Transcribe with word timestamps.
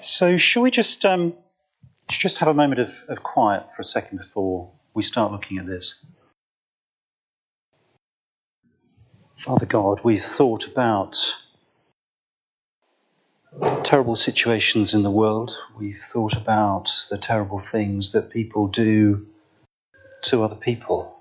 So, 0.00 0.36
shall 0.36 0.62
we 0.62 0.70
just 0.70 1.04
um, 1.04 1.34
just 2.08 2.38
have 2.38 2.48
a 2.48 2.54
moment 2.54 2.80
of, 2.80 3.04
of 3.08 3.22
quiet 3.22 3.64
for 3.74 3.82
a 3.82 3.84
second 3.84 4.18
before 4.18 4.70
we 4.94 5.02
start 5.02 5.32
looking 5.32 5.58
at 5.58 5.66
this? 5.66 6.04
Father 9.44 9.66
God, 9.66 10.00
we've 10.04 10.22
thought 10.22 10.66
about 10.66 11.16
terrible 13.82 14.14
situations 14.14 14.94
in 14.94 15.02
the 15.02 15.10
world. 15.10 15.56
We've 15.76 15.98
thought 15.98 16.34
about 16.34 16.90
the 17.10 17.18
terrible 17.18 17.58
things 17.58 18.12
that 18.12 18.30
people 18.30 18.68
do 18.68 19.26
to 20.24 20.44
other 20.44 20.56
people. 20.56 21.16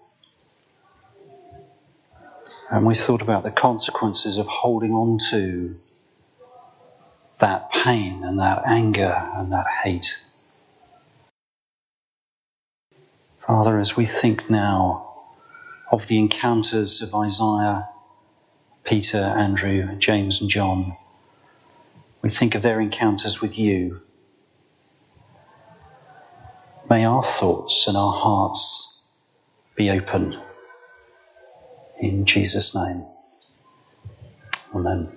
And 2.70 2.86
we 2.86 2.96
thought 2.96 3.22
about 3.22 3.44
the 3.44 3.52
consequences 3.52 4.38
of 4.38 4.46
holding 4.46 4.92
on 4.94 5.18
to 5.30 5.80
that 7.40 7.70
pain 7.72 8.24
and 8.24 8.40
that 8.40 8.64
anger 8.66 9.30
and 9.36 9.52
that 9.52 9.68
hate. 9.84 10.18
Father, 13.40 13.80
as 13.80 13.96
we 13.96 14.06
think 14.06 14.50
now 14.50 15.26
of 15.92 16.08
the 16.08 16.20
encounters 16.20 17.02
of 17.02 17.14
Isaiah, 17.16 17.88
Peter, 18.84 19.20
Andrew, 19.20 19.96
James, 19.98 20.42
and 20.42 20.50
John, 20.50 20.98
we 22.22 22.30
think 22.30 22.56
of 22.56 22.62
their 22.62 22.82
encounters 22.82 23.40
with 23.40 23.58
you. 23.58 24.02
May 26.90 27.06
our 27.06 27.24
thoughts 27.24 27.88
and 27.88 27.96
our 27.96 28.14
hearts 28.14 29.30
be 29.76 29.90
open. 29.92 30.38
In 32.00 32.26
Jesus' 32.26 32.76
name. 32.76 33.06
Amen. 34.74 35.10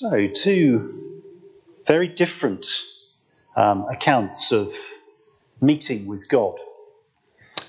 So, 0.00 0.28
two 0.28 1.22
very 1.84 2.06
different 2.06 2.68
um, 3.56 3.84
accounts 3.90 4.52
of 4.52 4.68
meeting 5.60 6.06
with 6.06 6.28
God. 6.28 6.54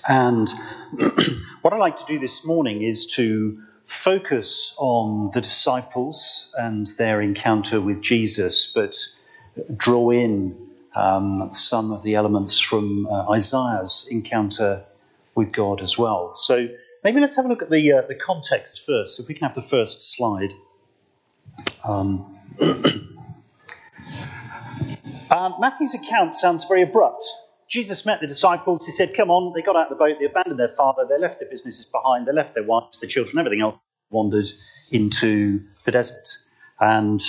And 0.08 0.48
what 1.64 1.74
I'd 1.74 1.80
like 1.80 1.98
to 1.98 2.06
do 2.06 2.20
this 2.20 2.46
morning 2.46 2.84
is 2.84 3.08
to 3.16 3.64
focus 3.88 4.76
on 4.78 5.32
the 5.34 5.42
disciples 5.42 6.54
and 6.56 6.86
their 7.00 7.20
encounter 7.20 7.82
with 7.82 8.04
Jesus, 8.04 8.72
but 8.76 8.96
draw 9.76 10.12
in 10.12 10.56
um, 10.96 11.50
some 11.50 11.92
of 11.92 12.04
the 12.04 12.14
elements 12.14 12.60
from 12.60 13.08
uh, 13.08 13.32
Isaiah's 13.32 14.08
encounter 14.12 14.84
with 15.34 15.52
God 15.52 15.82
as 15.82 15.98
well. 15.98 16.36
So 16.36 16.68
maybe 17.04 17.22
let's 17.22 17.38
have 17.38 17.46
a 17.46 17.48
look 17.48 17.64
at 17.64 17.72
the, 17.72 17.92
uh, 17.92 18.02
the 18.04 18.14
context 18.14 18.86
first. 18.86 19.20
If 19.20 19.28
we 19.28 19.34
can 19.34 19.48
have 19.48 19.56
the 19.56 19.64
first 19.64 20.16
slide. 20.16 20.52
Um, 21.84 22.38
um, 25.32 25.56
Matthew's 25.60 25.94
account 25.94 26.36
sounds 26.36 26.66
very 26.66 26.82
abrupt. 26.84 27.24
Jesus 27.70 28.06
met 28.06 28.20
the 28.20 28.28
disciples. 28.28 28.86
He 28.86 28.92
said, 28.92 29.14
Come 29.16 29.30
on. 29.30 29.54
They 29.54 29.62
got 29.62 29.76
out 29.76 29.92
of 29.92 29.98
the 29.98 30.04
boat. 30.04 30.18
They 30.20 30.26
abandoned 30.26 30.60
their 30.60 30.70
father. 30.70 31.06
They 31.08 31.20
left 31.20 31.40
their 31.40 31.50
businesses 31.50 31.86
behind. 31.86 32.28
They 32.28 32.34
left 32.34 32.56
their 32.56 32.64
wives, 32.64 33.00
their 33.00 33.10
children, 33.10 33.38
everything 33.38 33.62
else, 33.62 33.76
wandered 34.10 34.48
into 34.92 35.62
the 35.86 35.92
desert. 35.92 36.28
And 36.80 37.22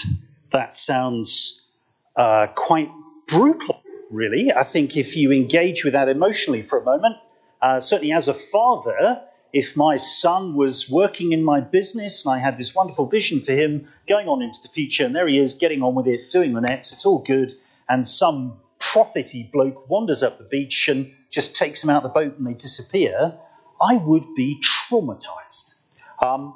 that 0.50 0.75
sounds 0.75 1.77
uh, 2.17 2.47
quite 2.55 2.91
brutal, 3.28 3.83
really. 4.11 4.53
I 4.53 4.65
think 4.65 4.97
if 4.97 5.17
you 5.17 5.31
engage 5.33 5.84
with 5.84 5.92
that 5.92 6.09
emotionally 6.09 6.62
for 6.62 6.81
a 6.81 6.84
moment, 6.84 7.17
uh, 7.61 7.81
certainly 7.81 8.12
as 8.12 8.28
a 8.28 8.34
father, 8.34 9.22
if 9.53 9.77
my 9.77 9.97
son 9.97 10.55
was 10.55 10.89
working 10.89 11.33
in 11.33 11.43
my 11.43 11.61
business 11.61 12.25
and 12.25 12.34
I 12.34 12.39
had 12.39 12.56
this 12.56 12.75
wonderful 12.75 13.06
vision 13.06 13.41
for 13.41 13.53
him 13.53 13.89
going 14.09 14.29
on 14.29 14.43
into 14.43 14.61
the 14.62 14.69
future, 14.69 15.05
and 15.05 15.15
there 15.15 15.29
he 15.29 15.39
is 15.39 15.55
getting 15.55 15.83
on 15.83 15.95
with 15.95 16.06
it, 16.06 16.31
doing 16.31 16.53
the 16.53 16.61
nets, 16.61 16.93
it's 16.93 17.06
all 17.06 17.19
good, 17.19 17.56
and 17.89 18.06
some 18.06 18.61
prophety 18.78 19.48
bloke 19.53 19.89
wanders 19.89 20.23
up 20.23 20.39
the 20.39 20.45
beach 20.45 20.89
and 20.89 21.12
just 21.31 21.56
takes 21.56 21.83
him 21.84 21.91
out 21.91 22.05
of 22.05 22.12
the 22.12 22.15
boat 22.21 22.38
and 22.38 22.47
they 22.47 22.55
disappear, 22.55 23.34
I 23.81 23.97
would 23.97 24.34
be 24.34 24.61
traumatized. 24.61 25.75
Um, 26.21 26.55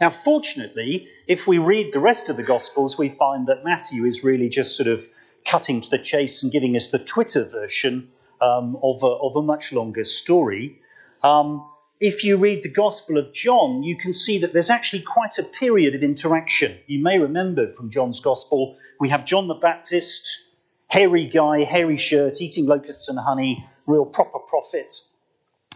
now, 0.00 0.10
fortunately, 0.10 1.08
if 1.28 1.46
we 1.46 1.58
read 1.58 1.92
the 1.92 2.00
rest 2.00 2.28
of 2.28 2.36
the 2.36 2.42
Gospels, 2.42 2.98
we 2.98 3.08
find 3.08 3.46
that 3.46 3.64
Matthew 3.64 4.04
is 4.04 4.24
really 4.24 4.48
just 4.48 4.76
sort 4.76 4.88
of 4.88 5.04
cutting 5.46 5.80
to 5.80 5.90
the 5.90 5.98
chase 5.98 6.42
and 6.42 6.50
giving 6.50 6.76
us 6.76 6.88
the 6.88 6.98
Twitter 6.98 7.44
version 7.44 8.10
um, 8.40 8.76
of, 8.82 9.02
a, 9.02 9.06
of, 9.06 9.36
a, 9.36 9.42
much 9.42 9.72
longer 9.72 10.02
story. 10.02 10.80
Um, 11.22 11.68
if 12.00 12.24
you 12.24 12.36
read 12.36 12.62
the 12.62 12.68
Gospel 12.68 13.18
of 13.18 13.32
John, 13.32 13.82
you 13.82 13.96
can 13.96 14.12
see 14.12 14.38
that 14.38 14.52
there's 14.52 14.70
actually 14.70 15.02
quite 15.02 15.38
a 15.38 15.44
period 15.44 15.94
of 15.94 16.02
interaction. 16.02 16.76
You 16.86 17.02
may 17.02 17.18
remember 17.18 17.70
from 17.72 17.90
John's 17.90 18.20
Gospel, 18.20 18.76
we 18.98 19.10
have 19.10 19.24
John 19.24 19.48
the 19.48 19.54
Baptist, 19.54 20.38
hairy 20.88 21.26
guy, 21.26 21.64
hairy 21.64 21.96
shirt, 21.96 22.40
eating 22.40 22.66
locusts 22.66 23.08
and 23.08 23.18
honey, 23.18 23.64
real 23.86 24.04
proper 24.04 24.38
prophet. 24.38 24.92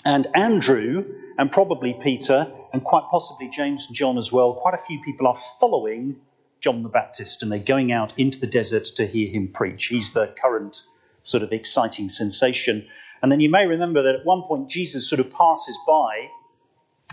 And 0.04 0.26
Andrew, 0.34 1.04
and 1.38 1.50
probably 1.50 1.96
Peter, 2.02 2.52
and 2.72 2.82
quite 2.82 3.04
possibly 3.10 3.48
James 3.48 3.86
and 3.86 3.96
John 3.96 4.18
as 4.18 4.30
well, 4.30 4.54
quite 4.54 4.74
a 4.74 4.78
few 4.78 5.00
people 5.02 5.26
are 5.26 5.38
following 5.58 6.16
John 6.60 6.82
the 6.82 6.88
Baptist 6.88 7.42
and 7.42 7.50
they're 7.50 7.58
going 7.58 7.92
out 7.92 8.18
into 8.18 8.40
the 8.40 8.46
desert 8.46 8.84
to 8.96 9.06
hear 9.06 9.30
him 9.30 9.48
preach. 9.48 9.86
He's 9.86 10.12
the 10.12 10.34
current 10.40 10.82
sort 11.22 11.42
of 11.42 11.52
exciting 11.52 12.08
sensation. 12.08 12.88
And 13.26 13.32
then 13.32 13.40
you 13.40 13.50
may 13.50 13.66
remember 13.66 14.04
that 14.04 14.14
at 14.14 14.24
one 14.24 14.42
point 14.42 14.70
Jesus 14.70 15.10
sort 15.10 15.18
of 15.18 15.32
passes 15.32 15.76
by. 15.84 16.28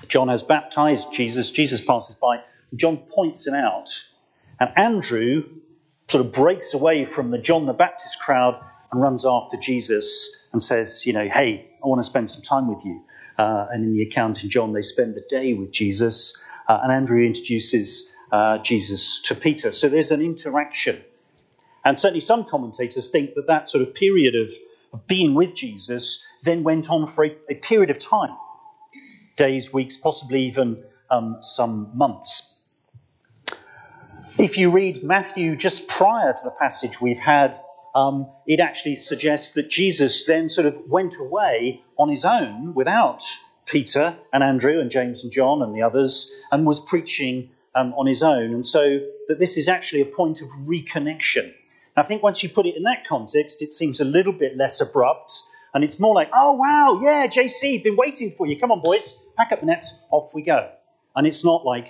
John 0.07 0.27
has 0.27 0.43
baptized 0.43 1.11
Jesus. 1.11 1.49
Jesus 1.49 1.81
passes 1.81 2.17
by. 2.17 2.41
John 2.75 2.97
points 2.97 3.47
him 3.47 3.55
out. 3.55 3.89
And 4.59 4.69
Andrew 4.77 5.43
sort 6.07 6.23
of 6.23 6.31
breaks 6.31 6.75
away 6.75 7.05
from 7.05 7.31
the 7.31 7.39
John 7.39 7.65
the 7.65 7.73
Baptist 7.73 8.19
crowd 8.19 8.63
and 8.91 9.01
runs 9.01 9.25
after 9.25 9.57
Jesus 9.57 10.49
and 10.53 10.61
says, 10.61 11.07
you 11.07 11.13
know, 11.13 11.27
hey, 11.27 11.67
I 11.83 11.87
want 11.87 11.97
to 11.97 12.03
spend 12.03 12.29
some 12.29 12.43
time 12.43 12.67
with 12.67 12.85
you. 12.85 13.01
Uh, 13.39 13.65
and 13.71 13.83
in 13.83 13.93
the 13.97 14.03
account 14.03 14.43
in 14.43 14.51
John, 14.51 14.71
they 14.71 14.83
spend 14.83 15.15
the 15.15 15.25
day 15.27 15.55
with 15.55 15.71
Jesus. 15.71 16.39
Uh, 16.69 16.81
and 16.83 16.91
Andrew 16.91 17.25
introduces 17.25 18.15
uh, 18.31 18.59
Jesus 18.59 19.19
to 19.23 19.33
Peter. 19.33 19.71
So 19.71 19.89
there's 19.89 20.11
an 20.11 20.21
interaction. 20.21 21.03
And 21.83 21.97
certainly 21.97 22.21
some 22.21 22.45
commentators 22.45 23.09
think 23.09 23.33
that 23.33 23.47
that 23.47 23.67
sort 23.67 23.81
of 23.81 23.95
period 23.95 24.35
of 24.35 24.53
of 24.93 25.07
being 25.07 25.33
with 25.33 25.55
Jesus 25.55 26.25
then 26.43 26.63
went 26.63 26.89
on 26.89 27.07
for 27.07 27.25
a, 27.25 27.35
a 27.49 27.55
period 27.55 27.89
of 27.89 27.99
time 27.99 28.35
days, 29.35 29.73
weeks, 29.73 29.97
possibly 29.97 30.43
even 30.43 30.83
um, 31.09 31.37
some 31.41 31.91
months. 31.95 32.71
If 34.37 34.57
you 34.57 34.71
read 34.71 35.03
Matthew 35.03 35.55
just 35.55 35.87
prior 35.87 36.33
to 36.33 36.43
the 36.43 36.51
passage 36.51 37.01
we've 37.01 37.17
had, 37.17 37.55
um, 37.95 38.27
it 38.47 38.59
actually 38.59 38.95
suggests 38.95 39.55
that 39.55 39.69
Jesus 39.69 40.25
then 40.25 40.49
sort 40.49 40.67
of 40.67 40.75
went 40.87 41.17
away 41.19 41.81
on 41.97 42.09
his 42.09 42.25
own 42.25 42.73
without 42.73 43.23
Peter 43.65 44.15
and 44.31 44.43
Andrew 44.43 44.79
and 44.79 44.89
James 44.89 45.23
and 45.23 45.31
John 45.31 45.61
and 45.61 45.75
the 45.75 45.83
others 45.83 46.31
and 46.51 46.65
was 46.65 46.79
preaching 46.79 47.49
um, 47.75 47.93
on 47.93 48.07
his 48.07 48.23
own. 48.23 48.53
And 48.53 48.65
so 48.65 48.99
that 49.27 49.39
this 49.39 49.57
is 49.57 49.67
actually 49.67 50.01
a 50.01 50.05
point 50.05 50.41
of 50.41 50.47
reconnection 50.65 51.53
I 51.95 52.03
think 52.03 52.23
once 52.23 52.41
you 52.41 52.49
put 52.49 52.65
it 52.65 52.75
in 52.75 52.83
that 52.83 53.05
context, 53.07 53.61
it 53.61 53.71
seems 53.71 53.99
a 53.99 54.05
little 54.05 54.33
bit 54.33 54.57
less 54.57 54.81
abrupt. 54.81 55.33
And 55.73 55.83
it's 55.83 55.99
more 55.99 56.13
like, 56.13 56.29
oh, 56.33 56.53
wow, 56.53 56.99
yeah, 57.01 57.27
JC, 57.27 57.83
been 57.83 57.95
waiting 57.95 58.33
for 58.37 58.47
you. 58.47 58.59
Come 58.59 58.71
on, 58.71 58.81
boys, 58.81 59.19
pack 59.37 59.51
up 59.51 59.59
the 59.59 59.65
nets, 59.65 60.03
off 60.11 60.33
we 60.33 60.43
go. 60.43 60.69
And 61.15 61.25
it's 61.25 61.43
not 61.43 61.65
like, 61.65 61.87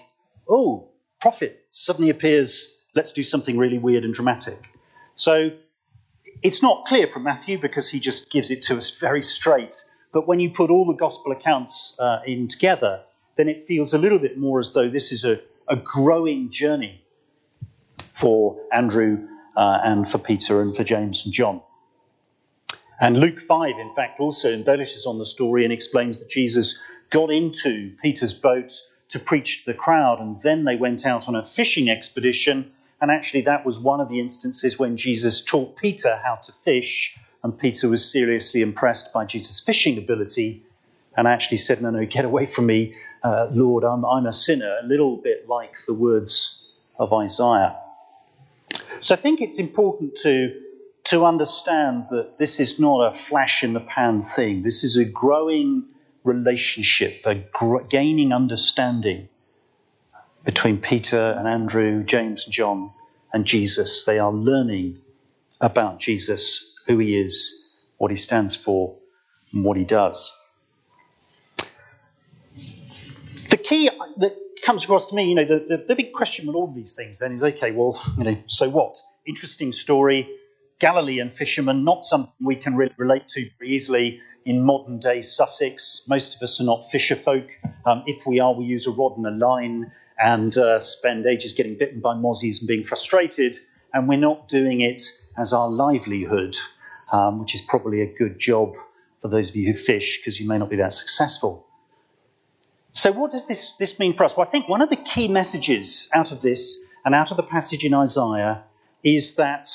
oh, 0.47 0.89
prophet 1.21 1.65
suddenly 1.71 2.09
appears, 2.09 2.89
let's 2.95 3.11
do 3.13 3.23
something 3.23 3.57
really 3.57 3.77
weird 3.77 4.03
and 4.03 4.13
dramatic. 4.13 4.59
So 5.13 5.51
it's 6.41 6.61
not 6.61 6.85
clear 6.85 7.07
from 7.07 7.23
Matthew 7.23 7.57
because 7.57 7.89
he 7.89 7.99
just 7.99 8.29
gives 8.29 8.51
it 8.51 8.63
to 8.63 8.77
us 8.77 8.99
very 8.99 9.21
straight. 9.21 9.75
But 10.11 10.27
when 10.27 10.39
you 10.39 10.49
put 10.51 10.69
all 10.69 10.85
the 10.85 10.97
gospel 10.97 11.31
accounts 11.31 11.97
uh, 11.99 12.19
in 12.25 12.47
together, 12.47 13.01
then 13.37 13.49
it 13.49 13.65
feels 13.67 13.93
a 13.93 13.97
little 13.97 14.19
bit 14.19 14.37
more 14.37 14.59
as 14.59 14.73
though 14.73 14.89
this 14.89 15.11
is 15.11 15.25
a, 15.25 15.39
a 15.67 15.75
growing 15.75 16.51
journey 16.51 17.01
for 18.13 18.59
Andrew 18.71 19.27
uh, 19.55 19.79
and 19.83 20.07
for 20.07 20.17
Peter 20.17 20.61
and 20.61 20.75
for 20.75 20.83
James 20.83 21.25
and 21.25 21.33
John. 21.33 21.61
And 22.99 23.17
Luke 23.17 23.41
5, 23.41 23.79
in 23.79 23.93
fact, 23.95 24.19
also 24.19 24.53
embellishes 24.53 25.05
on 25.05 25.17
the 25.17 25.25
story 25.25 25.63
and 25.63 25.73
explains 25.73 26.19
that 26.19 26.29
Jesus 26.29 26.81
got 27.09 27.31
into 27.31 27.95
Peter's 28.01 28.33
boat 28.33 28.71
to 29.09 29.19
preach 29.19 29.65
to 29.65 29.71
the 29.71 29.77
crowd, 29.77 30.19
and 30.19 30.39
then 30.41 30.63
they 30.63 30.75
went 30.75 31.05
out 31.05 31.27
on 31.27 31.35
a 31.35 31.45
fishing 31.45 31.89
expedition. 31.89 32.71
And 33.01 33.11
actually, 33.11 33.41
that 33.41 33.65
was 33.65 33.77
one 33.77 33.99
of 33.99 34.09
the 34.09 34.19
instances 34.19 34.79
when 34.79 34.97
Jesus 34.97 35.41
taught 35.41 35.75
Peter 35.75 36.19
how 36.23 36.35
to 36.35 36.51
fish, 36.63 37.17
and 37.43 37.57
Peter 37.57 37.89
was 37.89 38.09
seriously 38.09 38.61
impressed 38.61 39.11
by 39.13 39.25
Jesus' 39.25 39.59
fishing 39.59 39.97
ability 39.97 40.63
and 41.15 41.27
actually 41.27 41.57
said, 41.57 41.81
No, 41.81 41.89
no, 41.89 42.05
get 42.05 42.25
away 42.25 42.45
from 42.45 42.65
me, 42.65 42.95
uh, 43.23 43.47
Lord, 43.51 43.83
I'm, 43.83 44.05
I'm 44.05 44.25
a 44.25 44.33
sinner, 44.33 44.77
a 44.81 44.85
little 44.85 45.17
bit 45.17 45.47
like 45.47 45.75
the 45.85 45.93
words 45.93 46.79
of 46.97 47.13
Isaiah. 47.13 47.77
So 48.99 49.15
I 49.15 49.17
think 49.17 49.41
it's 49.41 49.59
important 49.59 50.15
to, 50.23 50.61
to 51.05 51.25
understand 51.25 52.05
that 52.11 52.37
this 52.37 52.59
is 52.59 52.79
not 52.79 53.13
a 53.13 53.17
flash 53.17 53.63
in 53.63 53.73
the 53.73 53.79
pan 53.79 54.21
thing. 54.21 54.61
This 54.61 54.83
is 54.83 54.97
a 54.97 55.05
growing 55.05 55.85
relationship, 56.23 57.25
a 57.25 57.35
gr- 57.35 57.81
gaining 57.89 58.31
understanding 58.33 59.29
between 60.45 60.79
Peter 60.79 61.35
and 61.37 61.47
Andrew, 61.47 62.03
James 62.03 62.45
and 62.45 62.53
John, 62.53 62.91
and 63.33 63.45
Jesus. 63.45 64.03
They 64.05 64.19
are 64.19 64.31
learning 64.31 64.99
about 65.61 65.99
Jesus, 65.99 66.79
who 66.87 66.99
he 66.99 67.17
is, 67.19 67.93
what 67.97 68.11
he 68.11 68.17
stands 68.17 68.55
for, 68.55 68.97
and 69.53 69.63
what 69.63 69.77
he 69.77 69.85
does. 69.85 70.31
Comes 74.63 74.85
across 74.85 75.07
to 75.07 75.15
me, 75.15 75.25
you 75.29 75.35
know, 75.35 75.45
the, 75.45 75.59
the, 75.59 75.85
the 75.89 75.95
big 75.95 76.13
question 76.13 76.47
with 76.47 76.55
all 76.55 76.69
of 76.69 76.75
these 76.75 76.93
things 76.93 77.19
then 77.19 77.33
is 77.33 77.43
okay, 77.43 77.71
well, 77.71 78.01
you 78.17 78.23
know, 78.23 78.37
so 78.47 78.69
what? 78.69 78.95
Interesting 79.27 79.73
story. 79.73 80.29
Galilean 80.79 81.29
fishermen, 81.29 81.83
not 81.83 82.03
something 82.03 82.33
we 82.41 82.55
can 82.55 82.75
really 82.75 82.93
relate 82.97 83.27
to 83.29 83.49
very 83.59 83.71
easily 83.71 84.21
in 84.45 84.65
modern 84.65 84.99
day 84.99 85.21
Sussex. 85.21 86.05
Most 86.09 86.35
of 86.35 86.41
us 86.41 86.59
are 86.59 86.65
not 86.65 86.89
fisher 86.91 87.15
folk. 87.15 87.45
Um, 87.85 88.03
if 88.07 88.25
we 88.25 88.39
are, 88.39 88.53
we 88.53 88.65
use 88.65 88.87
a 88.87 88.91
rod 88.91 89.17
and 89.17 89.25
a 89.25 89.31
line 89.31 89.91
and 90.17 90.55
uh, 90.57 90.79
spend 90.79 91.25
ages 91.25 91.53
getting 91.53 91.77
bitten 91.77 91.99
by 91.99 92.13
mozzies 92.13 92.59
and 92.59 92.67
being 92.67 92.83
frustrated, 92.83 93.57
and 93.93 94.07
we're 94.07 94.19
not 94.19 94.47
doing 94.47 94.81
it 94.81 95.01
as 95.37 95.53
our 95.53 95.69
livelihood, 95.69 96.55
um, 97.11 97.39
which 97.39 97.55
is 97.55 97.61
probably 97.61 98.01
a 98.01 98.17
good 98.17 98.37
job 98.39 98.73
for 99.21 99.27
those 99.27 99.49
of 99.49 99.55
you 99.55 99.71
who 99.71 99.77
fish 99.77 100.19
because 100.19 100.39
you 100.39 100.47
may 100.47 100.57
not 100.57 100.69
be 100.69 100.77
that 100.77 100.93
successful. 100.93 101.65
So, 102.93 103.11
what 103.11 103.31
does 103.31 103.47
this, 103.47 103.73
this 103.79 103.99
mean 103.99 104.15
for 104.15 104.23
us? 104.23 104.33
Well, 104.37 104.47
I 104.47 104.51
think 104.51 104.69
one 104.69 104.81
of 104.81 104.89
the 104.89 104.95
key 104.95 105.27
messages 105.27 106.09
out 106.13 106.31
of 106.31 106.41
this 106.41 106.93
and 107.03 107.15
out 107.15 107.31
of 107.31 107.37
the 107.37 107.43
passage 107.43 107.83
in 107.83 107.93
Isaiah 107.93 108.63
is 109.03 109.35
that 109.35 109.67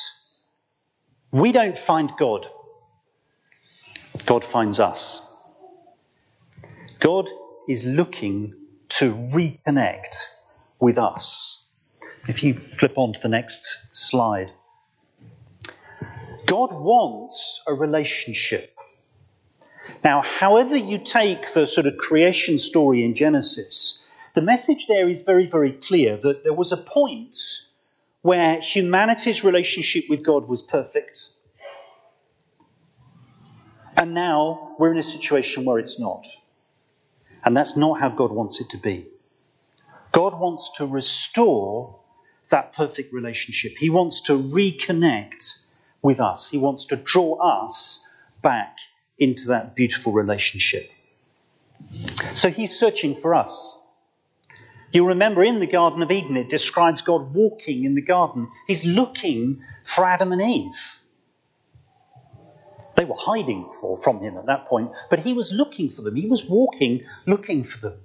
we 1.32 1.50
don't 1.50 1.76
find 1.76 2.12
God, 2.16 2.46
God 4.24 4.44
finds 4.44 4.78
us. 4.78 5.24
God 7.00 7.28
is 7.68 7.84
looking 7.84 8.54
to 8.88 9.12
reconnect 9.12 10.16
with 10.78 10.96
us. 10.96 11.76
If 12.28 12.44
you 12.44 12.60
flip 12.78 12.96
on 12.96 13.14
to 13.14 13.20
the 13.20 13.28
next 13.28 13.78
slide, 13.92 14.52
God 16.46 16.72
wants 16.72 17.62
a 17.66 17.74
relationship 17.74 18.77
now, 20.04 20.22
however 20.22 20.76
you 20.76 20.98
take 20.98 21.52
the 21.52 21.66
sort 21.66 21.86
of 21.86 21.96
creation 21.96 22.58
story 22.58 23.04
in 23.04 23.14
Genesis, 23.14 24.06
the 24.34 24.42
message 24.42 24.86
there 24.86 25.08
is 25.08 25.22
very, 25.22 25.46
very 25.46 25.72
clear 25.72 26.16
that 26.16 26.44
there 26.44 26.52
was 26.52 26.72
a 26.72 26.76
point 26.76 27.36
where 28.22 28.60
humanity's 28.60 29.42
relationship 29.42 30.04
with 30.08 30.24
God 30.24 30.48
was 30.48 30.62
perfect. 30.62 31.28
And 33.96 34.14
now 34.14 34.76
we're 34.78 34.92
in 34.92 34.98
a 34.98 35.02
situation 35.02 35.64
where 35.64 35.78
it's 35.78 35.98
not. 35.98 36.26
And 37.44 37.56
that's 37.56 37.76
not 37.76 38.00
how 38.00 38.10
God 38.10 38.30
wants 38.30 38.60
it 38.60 38.70
to 38.70 38.78
be. 38.78 39.08
God 40.12 40.38
wants 40.38 40.70
to 40.76 40.86
restore 40.86 41.98
that 42.50 42.72
perfect 42.72 43.12
relationship. 43.12 43.72
He 43.78 43.90
wants 43.90 44.22
to 44.22 44.32
reconnect 44.32 45.62
with 46.02 46.20
us. 46.20 46.48
He 46.48 46.58
wants 46.58 46.86
to 46.86 46.96
draw 46.96 47.34
us 47.64 48.06
back 48.42 48.76
into 49.18 49.48
that 49.48 49.74
beautiful 49.74 50.12
relationship. 50.12 50.88
So 52.34 52.50
he's 52.50 52.78
searching 52.78 53.14
for 53.14 53.34
us. 53.34 53.80
You'll 54.92 55.08
remember 55.08 55.44
in 55.44 55.60
the 55.60 55.66
Garden 55.66 56.02
of 56.02 56.10
Eden, 56.10 56.36
it 56.36 56.48
describes 56.48 57.02
God 57.02 57.34
walking 57.34 57.84
in 57.84 57.94
the 57.94 58.02
garden. 58.02 58.48
He's 58.66 58.84
looking 58.84 59.62
for 59.84 60.04
Adam 60.04 60.32
and 60.32 60.40
Eve. 60.40 60.98
They 62.96 63.04
were 63.04 63.16
hiding 63.16 63.70
for, 63.80 63.96
from 63.96 64.20
him 64.20 64.36
at 64.38 64.46
that 64.46 64.66
point, 64.66 64.90
but 65.10 65.20
he 65.20 65.34
was 65.34 65.52
looking 65.52 65.90
for 65.90 66.02
them. 66.02 66.16
He 66.16 66.26
was 66.26 66.44
walking, 66.44 67.04
looking 67.26 67.64
for 67.64 67.78
them. 67.78 68.00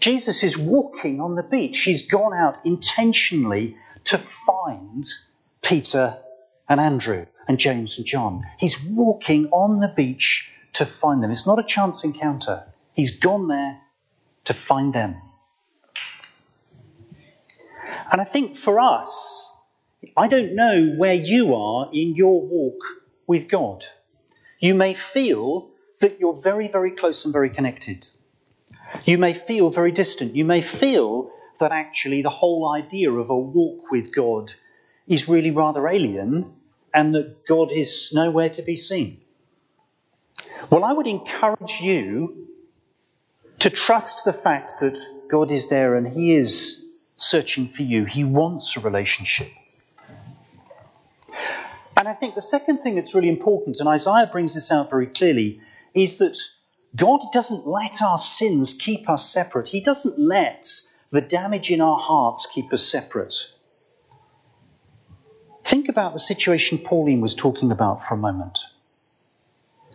Jesus 0.00 0.42
is 0.42 0.56
walking 0.56 1.20
on 1.20 1.36
the 1.36 1.42
beach. 1.42 1.80
He's 1.80 2.08
gone 2.08 2.32
out 2.32 2.56
intentionally 2.64 3.76
to 4.04 4.18
find 4.18 5.04
Peter 5.62 6.18
and 6.70 6.80
Andrew 6.80 7.26
and 7.48 7.58
James 7.58 7.98
and 7.98 8.06
John. 8.06 8.46
He's 8.56 8.80
walking 8.82 9.48
on 9.48 9.80
the 9.80 9.92
beach 9.94 10.50
to 10.74 10.86
find 10.86 11.22
them. 11.22 11.32
It's 11.32 11.46
not 11.46 11.58
a 11.58 11.64
chance 11.64 12.04
encounter. 12.04 12.62
He's 12.94 13.18
gone 13.18 13.48
there 13.48 13.80
to 14.44 14.54
find 14.54 14.94
them. 14.94 15.16
And 18.12 18.20
I 18.20 18.24
think 18.24 18.56
for 18.56 18.78
us, 18.78 19.52
I 20.16 20.28
don't 20.28 20.54
know 20.54 20.94
where 20.96 21.14
you 21.14 21.54
are 21.54 21.90
in 21.92 22.14
your 22.14 22.40
walk 22.40 22.78
with 23.26 23.48
God. 23.48 23.84
You 24.60 24.74
may 24.74 24.94
feel 24.94 25.70
that 25.98 26.20
you're 26.20 26.40
very, 26.40 26.68
very 26.68 26.92
close 26.92 27.24
and 27.24 27.32
very 27.32 27.50
connected. 27.50 28.06
You 29.04 29.18
may 29.18 29.34
feel 29.34 29.70
very 29.70 29.92
distant. 29.92 30.36
You 30.36 30.44
may 30.44 30.62
feel 30.62 31.32
that 31.58 31.72
actually 31.72 32.22
the 32.22 32.30
whole 32.30 32.72
idea 32.72 33.10
of 33.10 33.28
a 33.28 33.38
walk 33.38 33.90
with 33.90 34.14
God 34.14 34.52
is 35.08 35.28
really 35.28 35.50
rather 35.50 35.88
alien 35.88 36.54
and 36.92 37.14
that 37.14 37.46
God 37.46 37.72
is 37.72 38.10
nowhere 38.12 38.50
to 38.50 38.62
be 38.62 38.76
seen. 38.76 39.18
Well, 40.70 40.84
I 40.84 40.92
would 40.92 41.06
encourage 41.06 41.80
you 41.80 42.48
to 43.60 43.70
trust 43.70 44.24
the 44.24 44.32
fact 44.32 44.74
that 44.80 44.98
God 45.28 45.50
is 45.50 45.68
there 45.68 45.96
and 45.96 46.06
He 46.06 46.34
is 46.34 46.98
searching 47.16 47.68
for 47.68 47.82
you. 47.82 48.04
He 48.04 48.24
wants 48.24 48.76
a 48.76 48.80
relationship. 48.80 49.48
And 51.96 52.08
I 52.08 52.14
think 52.14 52.34
the 52.34 52.40
second 52.40 52.78
thing 52.78 52.94
that's 52.94 53.14
really 53.14 53.28
important, 53.28 53.78
and 53.78 53.88
Isaiah 53.88 54.28
brings 54.32 54.54
this 54.54 54.72
out 54.72 54.88
very 54.88 55.06
clearly, 55.06 55.60
is 55.92 56.18
that 56.18 56.38
God 56.96 57.20
doesn't 57.32 57.66
let 57.66 58.00
our 58.02 58.18
sins 58.18 58.74
keep 58.74 59.08
us 59.08 59.30
separate. 59.30 59.68
He 59.68 59.80
doesn't 59.80 60.18
let 60.18 60.66
the 61.10 61.20
damage 61.20 61.70
in 61.70 61.80
our 61.80 61.98
hearts 61.98 62.46
keep 62.46 62.72
us 62.72 62.86
separate. 62.86 63.34
Think 65.70 65.88
about 65.88 66.14
the 66.14 66.18
situation 66.18 66.78
Pauline 66.78 67.20
was 67.20 67.36
talking 67.36 67.70
about 67.70 68.04
for 68.04 68.14
a 68.14 68.16
moment. 68.16 68.58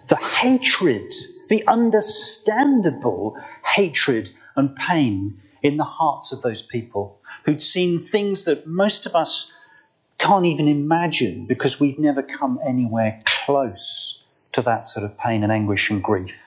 The 0.08 0.16
hatred, 0.16 1.14
the 1.50 1.68
understandable 1.68 3.38
hatred 3.62 4.30
and 4.56 4.74
pain 4.74 5.42
in 5.62 5.76
the 5.76 5.84
hearts 5.84 6.32
of 6.32 6.42
those 6.42 6.62
people 6.62 7.20
who'd 7.44 7.62
seen 7.62 8.00
things 8.00 8.46
that 8.46 8.66
most 8.66 9.06
of 9.06 9.16
us 9.16 9.52
can't 10.18 10.46
even 10.46 10.70
imagine 10.70 11.46
because 11.46 11.78
we've 11.78 12.00
never 12.00 12.24
come 12.24 12.58
anywhere 12.66 13.22
close 13.26 14.24
to 14.54 14.62
that 14.62 14.88
sort 14.88 15.04
of 15.04 15.18
pain 15.18 15.44
and 15.44 15.52
anguish 15.52 15.90
and 15.90 16.02
grief. 16.02 16.38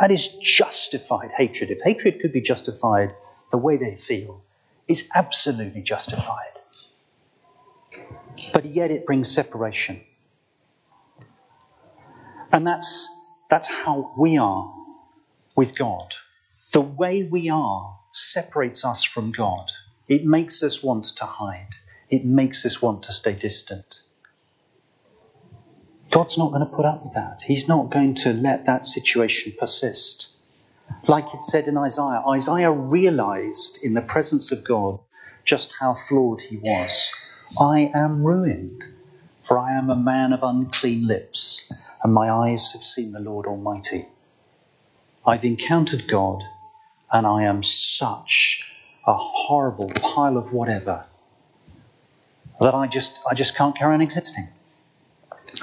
That 0.00 0.10
is 0.10 0.36
justified 0.38 1.30
hatred. 1.30 1.70
If 1.70 1.78
hatred 1.84 2.18
could 2.20 2.32
be 2.32 2.40
justified, 2.40 3.14
the 3.52 3.58
way 3.58 3.76
they 3.76 3.94
feel 3.94 4.42
is 4.88 5.08
absolutely 5.14 5.82
justified 5.82 6.58
but 8.52 8.64
yet 8.64 8.90
it 8.90 9.06
brings 9.06 9.30
separation. 9.30 10.00
And 12.52 12.66
that's, 12.66 13.08
that's 13.50 13.68
how 13.68 14.14
we 14.18 14.38
are 14.38 14.72
with 15.56 15.76
God. 15.76 16.14
The 16.72 16.80
way 16.80 17.24
we 17.24 17.50
are 17.50 17.98
separates 18.10 18.84
us 18.84 19.04
from 19.04 19.32
God. 19.32 19.70
It 20.08 20.24
makes 20.24 20.62
us 20.62 20.82
want 20.82 21.04
to 21.16 21.24
hide. 21.24 21.74
It 22.10 22.24
makes 22.24 22.64
us 22.64 22.80
want 22.80 23.04
to 23.04 23.12
stay 23.12 23.34
distant. 23.34 24.00
God's 26.10 26.38
not 26.38 26.50
going 26.50 26.60
to 26.60 26.76
put 26.76 26.84
up 26.84 27.04
with 27.04 27.14
that. 27.14 27.42
He's 27.42 27.66
not 27.66 27.90
going 27.90 28.14
to 28.16 28.32
let 28.32 28.66
that 28.66 28.86
situation 28.86 29.52
persist. 29.58 30.30
Like 31.08 31.24
it 31.34 31.42
said 31.42 31.66
in 31.66 31.76
Isaiah, 31.76 32.22
Isaiah 32.28 32.70
realized 32.70 33.80
in 33.82 33.94
the 33.94 34.02
presence 34.02 34.52
of 34.52 34.64
God 34.64 35.00
just 35.44 35.72
how 35.80 35.96
flawed 36.08 36.40
he 36.40 36.56
was. 36.56 37.10
I 37.58 37.90
am 37.94 38.24
ruined, 38.24 38.82
for 39.42 39.58
I 39.58 39.76
am 39.76 39.90
a 39.90 39.96
man 39.96 40.32
of 40.32 40.42
unclean 40.42 41.06
lips, 41.06 41.72
and 42.02 42.12
my 42.12 42.30
eyes 42.30 42.72
have 42.72 42.84
seen 42.84 43.12
the 43.12 43.20
Lord 43.20 43.46
Almighty. 43.46 44.08
I've 45.26 45.44
encountered 45.44 46.08
God, 46.08 46.42
and 47.12 47.26
I 47.26 47.44
am 47.44 47.62
such 47.62 48.68
a 49.06 49.14
horrible 49.14 49.90
pile 49.90 50.36
of 50.36 50.52
whatever 50.52 51.06
that 52.60 52.74
I 52.74 52.86
just, 52.86 53.20
I 53.30 53.34
just 53.34 53.56
can't 53.56 53.76
carry 53.76 53.94
on 53.94 54.00
existing. 54.00 54.46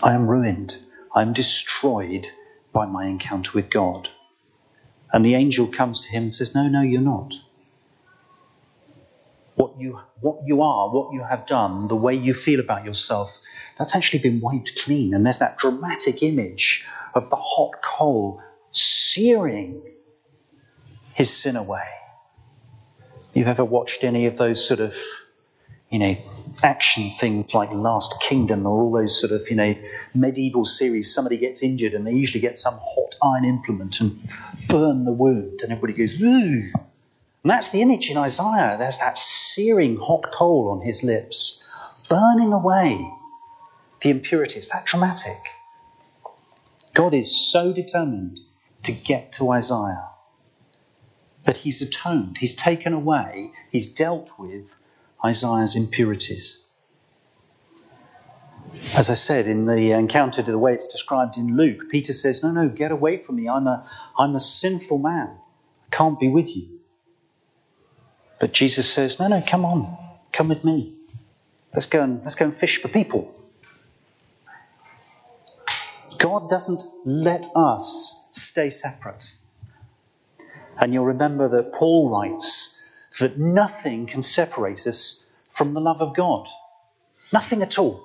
I 0.02 0.14
am 0.14 0.28
ruined. 0.28 0.78
I 1.14 1.22
am 1.22 1.34
destroyed 1.34 2.28
by 2.72 2.86
my 2.86 3.08
encounter 3.08 3.52
with 3.54 3.70
God. 3.70 4.10
And 5.12 5.26
the 5.26 5.36
angel 5.36 5.68
comes 5.68 6.02
to 6.02 6.10
him 6.10 6.24
and 6.24 6.34
says, 6.34 6.56
No, 6.56 6.68
no, 6.68 6.82
you're 6.82 7.02
not 7.02 7.36
you, 9.82 10.00
what 10.20 10.40
you 10.46 10.62
are, 10.62 10.90
what 10.90 11.14
you 11.14 11.24
have 11.24 11.46
done, 11.46 11.88
the 11.88 11.96
way 11.96 12.14
you 12.14 12.34
feel 12.34 12.60
about 12.60 12.86
yourself, 12.86 13.30
that's 13.78 13.96
actually 13.96 14.20
been 14.20 14.40
wiped 14.40 14.80
clean. 14.84 15.14
And 15.14 15.26
there's 15.26 15.40
that 15.40 15.58
dramatic 15.58 16.22
image 16.24 16.86
of 17.14 17.30
the 17.30 17.36
hot 17.36 17.82
coal 17.82 18.42
searing 18.72 19.82
his 21.14 21.36
sin 21.36 21.56
away. 21.56 21.84
You've 23.34 23.48
ever 23.48 23.66
watched 23.66 24.04
any 24.04 24.28
of 24.28 24.38
those 24.38 24.66
sort 24.66 24.80
of, 24.80 24.96
you 25.90 26.00
know, 26.00 26.16
action 26.64 27.10
things 27.20 27.54
like 27.54 27.72
Last 27.74 28.22
Kingdom 28.22 28.66
or 28.66 28.82
all 28.82 28.92
those 28.92 29.20
sort 29.20 29.34
of, 29.34 29.50
you 29.50 29.56
know, 29.56 29.76
medieval 30.14 30.64
series? 30.64 31.14
Somebody 31.14 31.38
gets 31.38 31.64
injured 31.64 31.94
and 31.94 32.06
they 32.06 32.14
usually 32.14 32.42
get 32.42 32.58
some 32.58 32.76
hot 32.76 33.16
iron 33.22 33.46
implement 33.46 34.00
and 34.00 34.20
burn 34.68 35.06
the 35.06 35.12
wound, 35.12 35.62
and 35.64 35.72
everybody 35.72 35.94
goes, 35.94 36.22
ooh. 36.22 36.72
And 37.44 37.50
that's 37.50 37.70
the 37.70 37.82
image 37.82 38.10
in 38.10 38.18
Isaiah. 38.18 38.76
There's 38.78 39.00
that 39.00 39.18
searing 39.18 39.98
hot 39.98 40.32
coal 40.32 40.70
on 40.70 40.86
his 40.86 41.04
lips, 41.04 41.68
burning 42.08 42.54
away 42.54 43.12
the 44.02 44.12
impurities. 44.12 44.70
That 44.70 44.86
dramatic. 44.86 45.38
God 46.94 47.14
is 47.14 47.52
so 47.52 47.74
determined 47.74 48.40
to 48.84 48.92
get 48.92 49.34
to 49.34 49.50
Isaiah 49.52 50.10
that 51.46 51.58
he's 51.58 51.82
atoned, 51.82 52.38
he's 52.38 52.54
taken 52.54 52.94
away, 52.94 53.52
he's 53.72 53.88
dealt 53.96 54.32
with 54.38 54.76
Isaiah's 55.26 55.76
impurities. 55.76 56.68
As 58.94 59.10
I 59.10 59.16
said 59.16 59.48
in 59.48 59.66
the 59.66 59.92
encounter 59.92 60.42
the 60.42 60.58
way 60.58 60.74
it's 60.74 60.88
described 60.88 61.38
in 61.38 61.58
Luke, 61.58 61.90
Peter 61.90 62.14
says, 62.14 62.44
No, 62.44 62.52
no, 62.52 62.70
get 62.70 62.92
away 62.92 63.18
from 63.18 63.38
me. 63.38 63.50
I'm 63.50 63.68
a, 63.68 63.90
I'm 64.18 64.36
a 64.36 64.40
sinful 64.40 65.00
man. 65.00 65.30
I 65.30 65.96
can't 65.96 66.20
be 66.20 66.30
with 66.30 66.56
you. 66.56 66.81
But 68.42 68.54
Jesus 68.54 68.92
says, 68.92 69.20
No, 69.20 69.28
no, 69.28 69.42
come 69.48 69.64
on. 69.66 69.96
Come 70.34 70.50
with 70.50 70.64
me. 70.64 70.98
Let's 71.74 71.86
go 71.86 72.02
and, 72.02 72.22
let's 72.24 72.34
go 72.34 72.46
and 72.46 72.58
fish 72.58 72.82
for 72.82 72.88
people. 72.88 73.34
God 76.18 76.50
doesn't 76.50 76.82
let 77.06 77.46
us 77.56 78.30
stay 78.34 78.72
separate. 78.72 79.32
And 80.76 80.92
you'll 80.92 81.06
remember 81.06 81.50
that 81.50 81.74
Paul 81.74 82.10
writes 82.10 82.92
that 83.20 83.38
nothing 83.38 84.08
can 84.08 84.24
separate 84.24 84.88
us 84.88 85.32
from 85.52 85.76
the 85.76 85.80
love 85.80 86.02
of 86.02 86.16
God. 86.16 86.48
Nothing 87.32 87.62
at 87.62 87.78
all. 87.78 88.04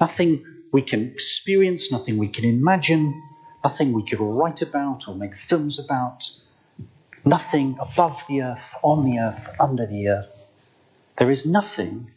Nothing 0.00 0.44
we 0.72 0.80
can 0.80 1.12
experience, 1.12 1.92
nothing 1.92 2.16
we 2.16 2.28
can 2.28 2.46
imagine, 2.46 3.22
nothing 3.62 3.92
we 3.92 4.06
could 4.06 4.20
write 4.20 4.62
about 4.62 5.06
or 5.06 5.14
make 5.14 5.36
films 5.36 5.78
about, 5.84 6.30
nothing 7.24 7.76
above 7.80 8.22
the 8.28 8.42
earth, 8.42 8.74
on 8.82 9.04
the 9.04 9.18
earth, 9.18 9.48
under 9.58 9.86
the 9.86 10.08
earth. 10.08 10.48
There 11.16 11.30
is 11.30 11.46
nothing 11.46 12.10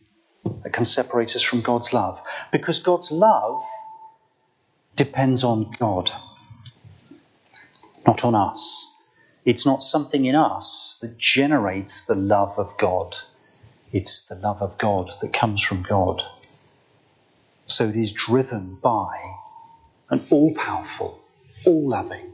that 0.63 0.73
can 0.73 0.85
separate 0.85 1.35
us 1.35 1.43
from 1.43 1.61
God's 1.61 1.93
love 1.93 2.19
because 2.51 2.79
God's 2.79 3.11
love 3.11 3.63
depends 4.95 5.43
on 5.43 5.71
God, 5.79 6.11
not 8.05 8.23
on 8.23 8.35
us. 8.35 8.87
It's 9.45 9.65
not 9.65 9.81
something 9.81 10.25
in 10.25 10.35
us 10.35 10.99
that 11.01 11.17
generates 11.17 12.05
the 12.05 12.15
love 12.15 12.59
of 12.59 12.77
God. 12.77 13.15
It's 13.91 14.27
the 14.27 14.35
love 14.35 14.61
of 14.61 14.77
God 14.77 15.11
that 15.21 15.33
comes 15.33 15.63
from 15.63 15.81
God. 15.81 16.23
So 17.65 17.85
it 17.85 17.95
is 17.95 18.11
driven 18.11 18.75
by 18.75 19.35
an 20.09 20.25
all 20.29 20.53
powerful, 20.53 21.19
all 21.65 21.89
loving, 21.89 22.33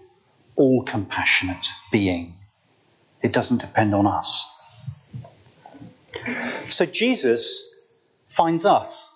all 0.56 0.84
compassionate 0.84 1.68
being. 1.92 2.34
It 3.22 3.34
doesn't 3.34 3.62
depend 3.62 3.94
on 3.94 4.08
us. 4.08 4.54
So 6.70 6.86
Jesus 6.86 8.04
finds 8.30 8.66
us. 8.66 9.14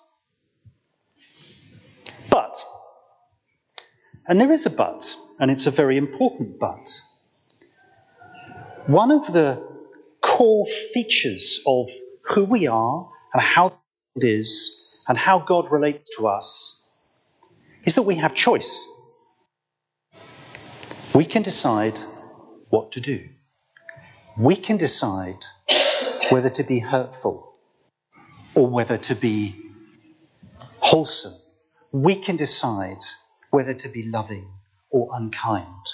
But, 2.30 2.56
and 4.26 4.40
there 4.40 4.52
is 4.52 4.66
a 4.66 4.70
but, 4.70 5.14
and 5.38 5.50
it's 5.50 5.66
a 5.66 5.70
very 5.70 5.96
important 5.96 6.58
but. 6.58 6.88
One 8.86 9.10
of 9.10 9.32
the 9.32 9.62
core 10.20 10.66
features 10.66 11.62
of 11.66 11.90
who 12.22 12.44
we 12.44 12.66
are 12.66 13.10
and 13.32 13.42
how 13.42 13.78
it 14.16 14.24
is 14.24 15.02
and 15.08 15.18
how 15.18 15.40
God 15.40 15.70
relates 15.70 16.16
to 16.16 16.26
us 16.26 16.78
is 17.84 17.96
that 17.96 18.02
we 18.02 18.16
have 18.16 18.34
choice. 18.34 18.88
We 21.14 21.24
can 21.24 21.42
decide 21.42 21.98
what 22.70 22.92
to 22.92 23.00
do. 23.00 23.28
We 24.36 24.56
can 24.56 24.76
decide 24.76 25.44
whether 26.30 26.50
to 26.50 26.62
be 26.62 26.78
hurtful 26.78 27.54
or 28.54 28.68
whether 28.68 28.98
to 28.98 29.14
be 29.14 29.54
wholesome. 30.78 31.32
We 31.92 32.16
can 32.16 32.36
decide 32.36 33.04
whether 33.50 33.74
to 33.74 33.88
be 33.88 34.04
loving 34.04 34.48
or 34.90 35.10
unkind 35.12 35.86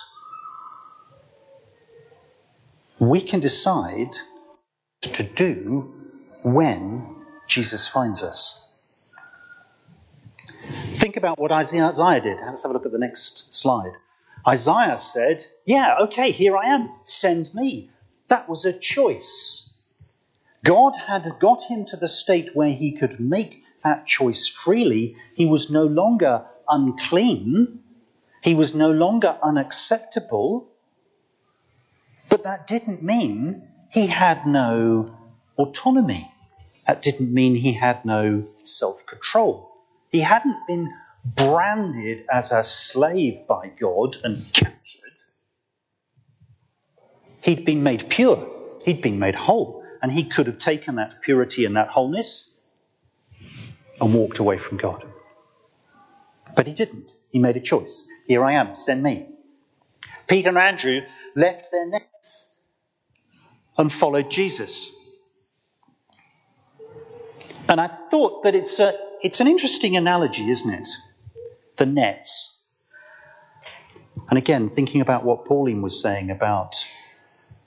we 2.98 3.20
can 3.20 3.40
decide 3.40 4.16
to 5.00 5.22
do 5.22 5.92
when 6.42 7.16
Jesus 7.46 7.88
finds 7.88 8.22
us. 8.22 8.64
Think 10.98 11.16
about 11.16 11.38
what 11.38 11.52
Isaiah 11.52 11.92
did. 12.20 12.38
Let's 12.44 12.62
have 12.62 12.70
a 12.70 12.74
look 12.74 12.86
at 12.86 12.92
the 12.92 12.98
next 12.98 13.54
slide. 13.54 13.92
Isaiah 14.46 14.98
said, 14.98 15.44
Yeah, 15.64 15.98
okay, 16.02 16.30
here 16.32 16.56
I 16.56 16.74
am. 16.74 16.90
Send 17.04 17.48
me. 17.54 17.90
That 18.28 18.48
was 18.48 18.64
a 18.64 18.72
choice. 18.72 19.76
God 20.64 20.94
had 20.96 21.38
got 21.38 21.62
him 21.62 21.84
to 21.86 21.96
the 21.96 22.08
state 22.08 22.50
where 22.54 22.68
he 22.68 22.92
could 22.92 23.18
make 23.20 23.62
that 23.84 24.06
choice 24.06 24.48
freely. 24.48 25.16
He 25.34 25.46
was 25.46 25.70
no 25.70 25.84
longer 25.84 26.44
unclean. 26.68 27.80
He 28.42 28.54
was 28.54 28.74
no 28.74 28.90
longer 28.90 29.36
unacceptable. 29.42 30.68
But 32.28 32.42
that 32.44 32.66
didn't 32.66 33.02
mean 33.02 33.68
he 33.90 34.06
had 34.06 34.46
no 34.46 35.16
autonomy. 35.56 36.30
That 36.86 37.02
didn't 37.02 37.32
mean 37.32 37.54
he 37.54 37.72
had 37.72 38.04
no 38.04 38.46
self 38.62 38.96
control. 39.06 39.70
He 40.10 40.20
hadn't 40.20 40.66
been 40.66 40.92
branded 41.24 42.24
as 42.32 42.52
a 42.52 42.64
slave 42.64 43.46
by 43.46 43.68
God 43.68 44.16
and 44.24 44.52
captured. 44.52 45.07
He'd 47.42 47.64
been 47.64 47.82
made 47.82 48.08
pure, 48.08 48.50
he'd 48.84 49.02
been 49.02 49.18
made 49.18 49.34
whole, 49.34 49.84
and 50.02 50.12
he 50.12 50.24
could 50.24 50.46
have 50.46 50.58
taken 50.58 50.96
that 50.96 51.16
purity 51.22 51.64
and 51.64 51.76
that 51.76 51.88
wholeness 51.88 52.64
and 54.00 54.14
walked 54.14 54.38
away 54.38 54.58
from 54.58 54.78
God. 54.78 55.04
But 56.56 56.66
he 56.66 56.74
didn't. 56.74 57.12
He 57.30 57.38
made 57.38 57.56
a 57.56 57.60
choice. 57.60 58.08
Here 58.26 58.44
I 58.44 58.54
am, 58.54 58.74
send 58.74 59.02
me. 59.02 59.28
Peter 60.26 60.48
and 60.48 60.58
Andrew 60.58 61.00
left 61.34 61.68
their 61.70 61.86
nets 61.86 62.60
and 63.76 63.92
followed 63.92 64.30
Jesus. 64.30 64.94
And 67.68 67.80
I 67.80 67.88
thought 68.10 68.44
that 68.44 68.54
it's, 68.54 68.80
a, 68.80 68.94
it's 69.22 69.40
an 69.40 69.46
interesting 69.46 69.96
analogy, 69.96 70.50
isn't 70.50 70.72
it? 70.72 70.88
The 71.76 71.86
nets. 71.86 72.54
And 74.30 74.38
again, 74.38 74.68
thinking 74.68 75.00
about 75.00 75.24
what 75.24 75.44
Pauline 75.44 75.82
was 75.82 76.00
saying 76.00 76.30
about 76.30 76.84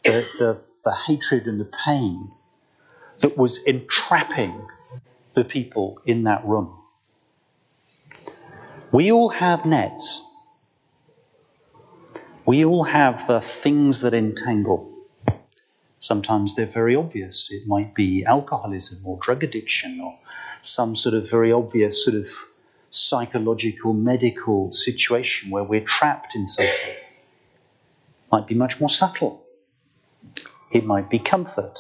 the, 0.04 0.26
the, 0.40 0.58
the 0.84 0.96
hatred 0.96 1.48
and 1.48 1.60
the 1.60 1.72
pain 1.86 2.32
that 3.22 3.38
was 3.38 3.64
entrapping 3.66 4.68
the 5.34 5.44
people 5.44 6.00
in 6.06 6.24
that 6.24 6.46
room. 6.46 6.78
We 8.92 9.12
all 9.12 9.30
have 9.30 9.66
nets. 9.66 10.28
We 12.46 12.66
all 12.66 12.84
have 12.84 13.28
the 13.28 13.40
things 13.40 14.02
that 14.02 14.14
entangle. 14.14 14.92
Sometimes 16.00 16.56
they're 16.56 16.66
very 16.66 16.96
obvious. 16.96 17.52
It 17.52 17.68
might 17.68 17.94
be 17.94 18.26
alcoholism 18.26 19.06
or 19.06 19.20
drug 19.22 19.44
addiction 19.44 20.02
or 20.04 20.18
some 20.62 20.96
sort 20.96 21.16
of 21.16 21.30
very 21.30 21.52
obvious 21.52 22.04
sort 22.04 22.18
of 22.18 22.28
psychological, 22.90 23.94
medical 23.94 24.72
situation 24.72 25.52
where 25.52 25.64
we're 25.64 25.86
trapped 25.86 26.36
in 26.36 26.46
something. 26.46 26.96
Might 28.32 28.48
be 28.48 28.56
much 28.56 28.80
more 28.80 28.90
subtle. 28.90 29.44
It 30.72 30.86
might 30.86 31.10
be 31.10 31.20
comfort. 31.20 31.80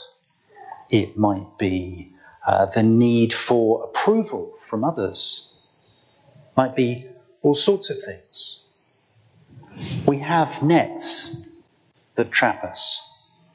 It 0.89 1.17
might 1.17 1.57
be 1.57 2.13
uh, 2.45 2.65
the 2.65 2.83
need 2.83 3.33
for 3.33 3.85
approval 3.85 4.57
from 4.61 4.83
others. 4.83 5.53
It 6.35 6.57
might 6.57 6.75
be 6.75 7.07
all 7.41 7.55
sorts 7.55 7.89
of 7.89 8.01
things. 8.03 8.67
We 10.05 10.19
have 10.19 10.61
nets 10.61 11.63
that 12.15 12.31
trap 12.31 12.63
us. 12.63 13.07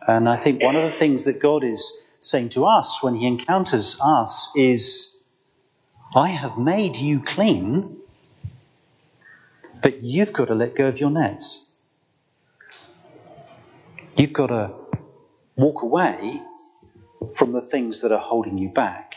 And 0.07 0.29
I 0.29 0.37
think 0.37 0.63
one 0.63 0.77
of 0.77 0.85
the 0.85 0.93
things 0.97 1.25
that 1.25 1.41
God 1.41 1.65
is 1.65 2.07
saying 2.21 2.51
to 2.51 2.65
us 2.65 3.03
when 3.03 3.15
He 3.15 3.27
encounters 3.27 4.01
us 4.03 4.53
is, 4.57 5.29
I 6.15 6.29
have 6.29 6.57
made 6.59 6.97
you 6.97 7.21
clean, 7.21 7.97
but 9.83 10.03
you've 10.03 10.33
got 10.33 10.47
to 10.47 10.55
let 10.55 10.75
go 10.75 10.87
of 10.87 10.99
your 10.99 11.11
nets. 11.11 11.66
You've 14.17 14.33
got 14.33 14.47
to 14.47 14.73
walk 15.57 15.83
away 15.83 16.41
from 17.37 17.53
the 17.53 17.61
things 17.61 18.01
that 18.01 18.13
are 18.13 18.19
holding 18.19 18.57
you 18.57 18.71
back 18.71 19.17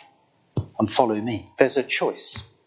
and 0.77 0.91
follow 0.91 1.15
me. 1.15 1.49
There's 1.57 1.77
a 1.77 1.83
choice. 1.83 2.61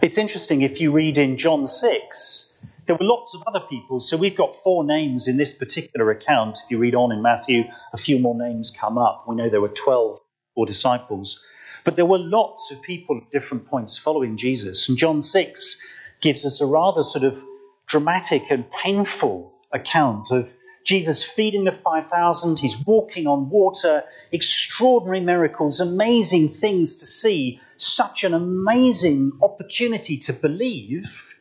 It's 0.00 0.16
interesting 0.16 0.62
if 0.62 0.80
you 0.80 0.90
read 0.90 1.18
in 1.18 1.36
John 1.36 1.66
6, 1.66 2.72
there 2.86 2.96
were 2.96 3.04
lots 3.04 3.34
of 3.34 3.42
other 3.46 3.60
people, 3.68 4.00
so 4.00 4.16
we've 4.16 4.36
got 4.36 4.56
four 4.56 4.84
names 4.84 5.28
in 5.28 5.36
this 5.36 5.52
particular 5.52 6.10
account. 6.10 6.60
If 6.64 6.70
you 6.70 6.78
read 6.78 6.94
on 6.94 7.12
in 7.12 7.20
Matthew, 7.20 7.64
a 7.92 7.98
few 7.98 8.18
more 8.18 8.34
names 8.34 8.70
come 8.70 8.96
up. 8.96 9.26
We 9.28 9.36
know 9.36 9.50
there 9.50 9.60
were 9.60 9.68
12 9.68 10.18
or 10.54 10.64
disciples. 10.64 11.44
But 11.84 11.96
there 11.96 12.06
were 12.06 12.18
lots 12.18 12.70
of 12.70 12.80
people 12.80 13.18
at 13.18 13.30
different 13.30 13.66
points 13.66 13.98
following 13.98 14.38
Jesus. 14.38 14.88
And 14.88 14.96
John 14.96 15.20
6 15.20 15.88
gives 16.22 16.46
us 16.46 16.62
a 16.62 16.66
rather 16.66 17.04
sort 17.04 17.24
of 17.24 17.38
dramatic 17.86 18.44
and 18.48 18.64
painful 18.70 19.53
account 19.74 20.30
of 20.30 20.50
Jesus 20.84 21.24
feeding 21.24 21.64
the 21.64 21.72
5,000, 21.72 22.58
he's 22.58 22.76
walking 22.86 23.26
on 23.26 23.48
water, 23.48 24.04
extraordinary 24.32 25.20
miracles, 25.20 25.80
amazing 25.80 26.50
things 26.50 26.96
to 26.96 27.06
see, 27.06 27.60
such 27.76 28.22
an 28.22 28.34
amazing 28.34 29.32
opportunity 29.42 30.18
to 30.18 30.32
believe. 30.32 31.34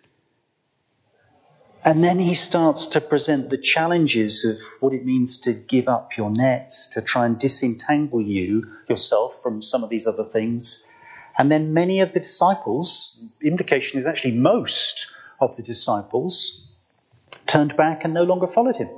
And 1.85 2.01
then 2.01 2.17
he 2.17 2.33
starts 2.33 2.87
to 2.87 3.01
present 3.01 3.49
the 3.49 3.57
challenges 3.57 4.45
of 4.45 4.55
what 4.79 4.93
it 4.93 5.05
means 5.05 5.39
to 5.39 5.53
give 5.53 5.89
up 5.89 6.15
your 6.17 6.29
nets, 6.29 6.87
to 6.93 7.01
try 7.01 7.25
and 7.25 7.37
disentangle 7.37 8.21
you 8.21 8.71
yourself 8.87 9.43
from 9.43 9.61
some 9.61 9.83
of 9.83 9.89
these 9.89 10.07
other 10.07 10.23
things. 10.23 10.87
And 11.37 11.51
then 11.51 11.73
many 11.73 11.99
of 11.99 12.13
the 12.13 12.21
disciples, 12.21 13.37
implication 13.43 13.99
is 13.99 14.07
actually 14.07 14.37
most 14.37 15.07
of 15.41 15.57
the 15.57 15.63
disciples, 15.63 16.62
turned 17.53 17.77
back 17.77 18.03
and 18.03 18.15
no 18.15 18.23
longer 18.23 18.47
followed 18.47 18.77
him. 18.77 18.89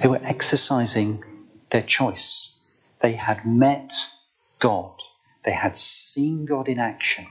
They 0.00 0.08
were 0.08 0.20
exercising 0.24 1.22
their 1.68 1.82
choice. 1.82 2.58
They 3.02 3.12
had 3.12 3.44
met 3.44 3.92
God. 4.58 4.94
They 5.44 5.52
had 5.52 5.76
seen 5.76 6.46
God 6.46 6.68
in 6.68 6.78
action. 6.78 7.26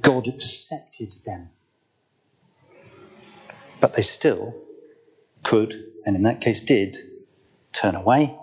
God 0.00 0.26
accepted 0.26 1.14
them. 1.24 1.50
But 3.80 3.92
they 3.94 4.02
still 4.02 4.54
could, 5.44 5.72
and 6.04 6.16
in 6.16 6.22
that 6.22 6.40
case 6.40 6.60
did, 6.60 6.96
turn 7.72 7.94
away 7.94 8.36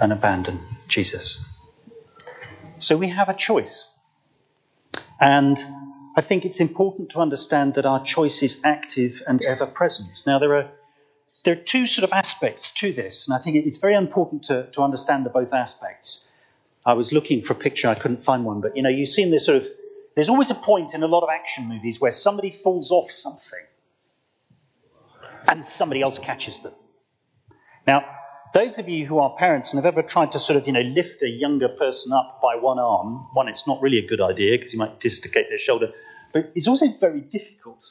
and 0.00 0.12
abandon 0.14 0.60
Jesus. 0.88 1.60
So 2.78 2.96
we 2.96 3.10
have 3.10 3.28
a 3.28 3.34
choice. 3.34 3.90
And 5.20 5.58
I 6.16 6.20
think 6.22 6.44
it's 6.44 6.60
important 6.60 7.10
to 7.10 7.20
understand 7.20 7.74
that 7.74 7.86
our 7.86 8.04
choice 8.04 8.42
is 8.42 8.60
active 8.64 9.22
and 9.26 9.42
ever 9.42 9.66
present. 9.66 10.22
Now, 10.26 10.38
there 10.38 10.54
are, 10.56 10.70
there 11.44 11.54
are 11.54 11.62
two 11.62 11.86
sort 11.86 12.04
of 12.04 12.12
aspects 12.12 12.70
to 12.72 12.92
this, 12.92 13.26
and 13.26 13.34
I 13.34 13.42
think 13.42 13.56
it's 13.66 13.78
very 13.78 13.94
important 13.94 14.44
to, 14.44 14.68
to 14.72 14.82
understand 14.82 15.26
the 15.26 15.30
both 15.30 15.52
aspects. 15.52 16.30
I 16.86 16.92
was 16.92 17.12
looking 17.12 17.42
for 17.42 17.54
a 17.54 17.56
picture, 17.56 17.88
I 17.88 17.94
couldn't 17.94 18.22
find 18.22 18.44
one, 18.44 18.60
but 18.60 18.76
you 18.76 18.82
know, 18.82 18.90
you've 18.90 19.08
seen 19.08 19.30
this 19.30 19.46
sort 19.46 19.62
of, 19.62 19.68
there's 20.14 20.28
always 20.28 20.50
a 20.50 20.54
point 20.54 20.94
in 20.94 21.02
a 21.02 21.08
lot 21.08 21.22
of 21.22 21.30
action 21.30 21.66
movies 21.68 22.00
where 22.00 22.12
somebody 22.12 22.50
falls 22.52 22.92
off 22.92 23.10
something 23.10 23.64
and 25.48 25.64
somebody 25.64 26.00
else 26.00 26.18
catches 26.18 26.60
them. 26.60 26.74
Now, 27.86 28.04
those 28.54 28.78
of 28.78 28.88
you 28.88 29.04
who 29.04 29.18
are 29.18 29.34
parents 29.36 29.72
and 29.72 29.84
have 29.84 29.92
ever 29.92 30.06
tried 30.06 30.32
to 30.32 30.38
sort 30.38 30.56
of, 30.56 30.66
you 30.68 30.72
know, 30.72 30.80
lift 30.80 31.22
a 31.22 31.28
younger 31.28 31.68
person 31.68 32.12
up 32.12 32.40
by 32.40 32.54
one 32.54 32.78
arm, 32.78 33.26
one, 33.32 33.48
it's 33.48 33.66
not 33.66 33.82
really 33.82 33.98
a 33.98 34.06
good 34.06 34.20
idea 34.20 34.56
because 34.56 34.72
you 34.72 34.78
might 34.78 35.00
dislocate 35.00 35.48
their 35.48 35.58
shoulder, 35.58 35.92
but 36.32 36.52
it's 36.54 36.68
also 36.68 36.86
very 37.00 37.20
difficult 37.20 37.84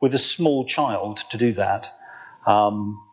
with 0.00 0.14
a 0.14 0.18
small 0.18 0.64
child 0.64 1.18
to 1.30 1.36
do 1.36 1.52
that. 1.52 1.90
Um, 2.46 3.04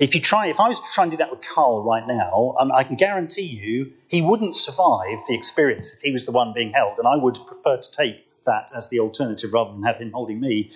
if 0.00 0.14
you 0.16 0.20
try, 0.20 0.48
if 0.48 0.58
I 0.58 0.68
was 0.68 0.80
to 0.80 0.86
try 0.92 1.04
and 1.04 1.10
do 1.12 1.18
that 1.18 1.30
with 1.30 1.40
Carl 1.42 1.84
right 1.84 2.06
now, 2.06 2.56
um, 2.58 2.72
I 2.72 2.82
can 2.82 2.96
guarantee 2.96 3.42
you 3.42 3.92
he 4.08 4.20
wouldn't 4.20 4.54
survive 4.54 5.18
the 5.28 5.34
experience 5.34 5.94
if 5.94 6.00
he 6.00 6.10
was 6.10 6.26
the 6.26 6.32
one 6.32 6.52
being 6.52 6.72
held, 6.72 6.98
and 6.98 7.06
I 7.06 7.14
would 7.14 7.38
prefer 7.46 7.76
to 7.76 7.90
take 7.92 8.26
that 8.46 8.72
as 8.74 8.88
the 8.88 9.00
alternative 9.00 9.52
rather 9.52 9.72
than 9.72 9.84
have 9.84 9.98
him 9.98 10.10
holding 10.10 10.40
me. 10.40 10.72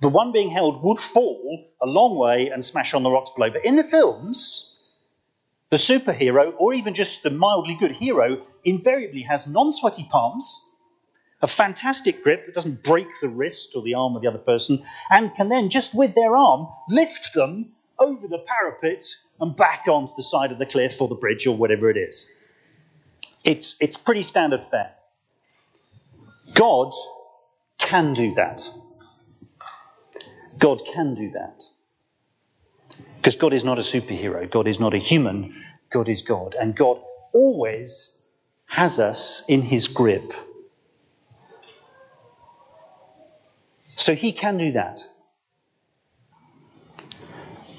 The 0.00 0.08
one 0.08 0.30
being 0.30 0.50
held 0.50 0.82
would 0.84 1.00
fall 1.00 1.66
a 1.82 1.86
long 1.86 2.16
way 2.16 2.50
and 2.50 2.64
smash 2.64 2.94
on 2.94 3.02
the 3.02 3.10
rocks 3.10 3.30
below. 3.34 3.50
But 3.50 3.64
in 3.64 3.74
the 3.74 3.82
films, 3.82 4.67
the 5.70 5.76
superhero, 5.76 6.54
or 6.58 6.72
even 6.74 6.94
just 6.94 7.22
the 7.22 7.30
mildly 7.30 7.76
good 7.78 7.92
hero, 7.92 8.46
invariably 8.64 9.22
has 9.22 9.46
non 9.46 9.70
sweaty 9.70 10.06
palms, 10.10 10.64
a 11.42 11.46
fantastic 11.46 12.22
grip 12.22 12.46
that 12.46 12.54
doesn't 12.54 12.82
break 12.82 13.06
the 13.20 13.28
wrist 13.28 13.72
or 13.76 13.82
the 13.82 13.94
arm 13.94 14.16
of 14.16 14.22
the 14.22 14.28
other 14.28 14.38
person, 14.38 14.82
and 15.10 15.34
can 15.34 15.48
then, 15.48 15.70
just 15.70 15.94
with 15.94 16.14
their 16.14 16.36
arm, 16.36 16.68
lift 16.88 17.34
them 17.34 17.72
over 17.98 18.26
the 18.26 18.44
parapet 18.46 19.04
and 19.40 19.56
back 19.56 19.86
onto 19.88 20.14
the 20.16 20.22
side 20.22 20.52
of 20.52 20.58
the 20.58 20.66
cliff 20.66 21.00
or 21.00 21.08
the 21.08 21.14
bridge 21.14 21.46
or 21.46 21.56
whatever 21.56 21.90
it 21.90 21.96
is. 21.96 22.32
It's, 23.44 23.80
it's 23.80 23.96
pretty 23.96 24.22
standard 24.22 24.64
fare. 24.64 24.92
God 26.54 26.92
can 27.78 28.14
do 28.14 28.34
that. 28.34 28.68
God 30.58 30.82
can 30.92 31.14
do 31.14 31.30
that. 31.32 31.64
Because 33.16 33.36
God 33.36 33.52
is 33.52 33.64
not 33.64 33.78
a 33.78 33.82
superhero, 33.82 34.48
God 34.50 34.66
is 34.66 34.80
not 34.80 34.94
a 34.94 34.98
human, 34.98 35.54
God 35.90 36.08
is 36.08 36.22
God. 36.22 36.54
And 36.58 36.76
God 36.76 37.00
always 37.32 38.24
has 38.66 38.98
us 38.98 39.44
in 39.48 39.62
his 39.62 39.88
grip. 39.88 40.32
So 43.96 44.14
he 44.14 44.32
can 44.32 44.58
do 44.58 44.72
that. 44.72 45.00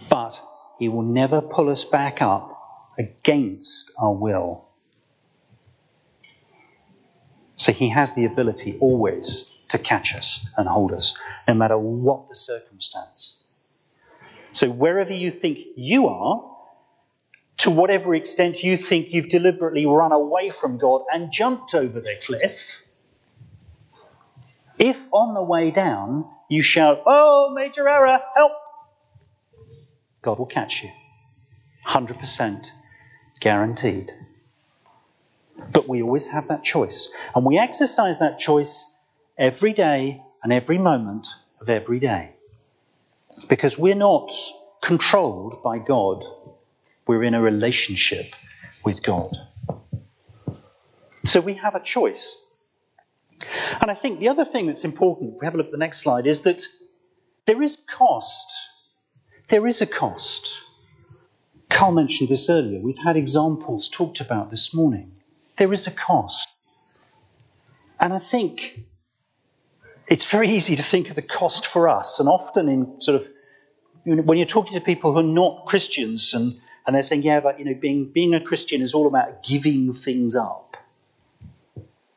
But 0.09 0.41
he 0.79 0.89
will 0.89 1.03
never 1.03 1.41
pull 1.41 1.69
us 1.69 1.83
back 1.83 2.21
up 2.21 2.57
against 2.97 3.93
our 4.01 4.13
will. 4.13 4.65
So 7.55 7.71
he 7.71 7.89
has 7.89 8.13
the 8.15 8.25
ability 8.25 8.77
always 8.79 9.53
to 9.69 9.77
catch 9.77 10.15
us 10.15 10.47
and 10.57 10.67
hold 10.67 10.93
us, 10.93 11.17
no 11.47 11.53
matter 11.53 11.77
what 11.77 12.29
the 12.29 12.35
circumstance. 12.35 13.43
So 14.51 14.69
wherever 14.69 15.13
you 15.13 15.29
think 15.29 15.59
you 15.75 16.07
are, 16.07 16.58
to 17.59 17.71
whatever 17.71 18.15
extent 18.15 18.63
you 18.63 18.77
think 18.77 19.13
you've 19.13 19.29
deliberately 19.29 19.85
run 19.85 20.11
away 20.11 20.49
from 20.49 20.77
God 20.77 21.01
and 21.11 21.31
jumped 21.31 21.75
over 21.75 21.99
the 21.99 22.15
cliff, 22.21 22.83
if 24.77 24.97
on 25.11 25.33
the 25.33 25.43
way 25.43 25.69
down 25.69 26.25
you 26.49 26.61
shout, 26.61 27.01
Oh, 27.05 27.51
major 27.53 27.87
error, 27.87 28.21
help! 28.33 28.53
God 30.21 30.39
will 30.39 30.45
catch 30.45 30.83
you. 30.83 30.89
100% 31.85 32.67
guaranteed. 33.39 34.11
But 35.73 35.87
we 35.87 36.01
always 36.01 36.27
have 36.27 36.47
that 36.47 36.63
choice. 36.63 37.13
And 37.35 37.45
we 37.45 37.57
exercise 37.57 38.19
that 38.19 38.39
choice 38.39 38.95
every 39.37 39.73
day 39.73 40.21
and 40.43 40.53
every 40.53 40.77
moment 40.77 41.27
of 41.59 41.69
every 41.69 41.99
day. 41.99 42.31
Because 43.49 43.77
we're 43.77 43.95
not 43.95 44.31
controlled 44.81 45.61
by 45.61 45.79
God, 45.79 46.23
we're 47.09 47.23
in 47.23 47.33
a 47.33 47.41
relationship 47.41 48.27
with 48.85 49.01
God. 49.01 49.35
So 51.25 51.41
we 51.41 51.55
have 51.55 51.73
a 51.73 51.79
choice. 51.79 52.55
And 53.81 53.89
I 53.89 53.95
think 53.95 54.19
the 54.19 54.29
other 54.29 54.45
thing 54.45 54.67
that's 54.67 54.85
important, 54.85 55.39
we 55.39 55.47
have 55.47 55.55
a 55.55 55.57
look 55.57 55.65
at 55.65 55.71
the 55.71 55.79
next 55.79 56.01
slide, 56.01 56.27
is 56.27 56.41
that 56.41 56.61
there 57.47 57.63
is 57.63 57.77
cost. 57.77 58.53
There 59.47 59.65
is 59.65 59.81
a 59.81 59.87
cost. 59.87 60.51
Carl 61.67 61.93
mentioned 61.93 62.29
this 62.29 62.47
earlier. 62.47 62.79
We've 62.79 63.03
had 63.03 63.17
examples 63.17 63.89
talked 63.89 64.21
about 64.21 64.51
this 64.51 64.75
morning. 64.75 65.13
There 65.57 65.73
is 65.73 65.87
a 65.87 65.91
cost. 65.91 66.47
And 67.99 68.13
I 68.13 68.19
think 68.19 68.81
it's 70.07 70.29
very 70.29 70.49
easy 70.49 70.75
to 70.75 70.83
think 70.83 71.09
of 71.09 71.15
the 71.15 71.23
cost 71.23 71.65
for 71.65 71.89
us, 71.89 72.19
and 72.19 72.29
often 72.29 72.69
in 72.69 73.01
sort 73.01 73.19
of 73.19 73.27
when 74.03 74.37
you're 74.37 74.45
talking 74.45 74.75
to 74.75 74.81
people 74.81 75.13
who 75.13 75.19
are 75.21 75.23
not 75.23 75.65
Christians 75.65 76.35
and, 76.35 76.53
and 76.85 76.95
they're 76.95 77.03
saying, 77.03 77.23
yeah, 77.23 77.39
but 77.39 77.59
you 77.59 77.65
know, 77.65 77.73
being 77.73 78.05
being 78.05 78.33
a 78.33 78.41
Christian 78.41 78.81
is 78.81 78.93
all 78.93 79.07
about 79.07 79.43
giving 79.43 79.93
things 79.93 80.35
up. 80.35 80.77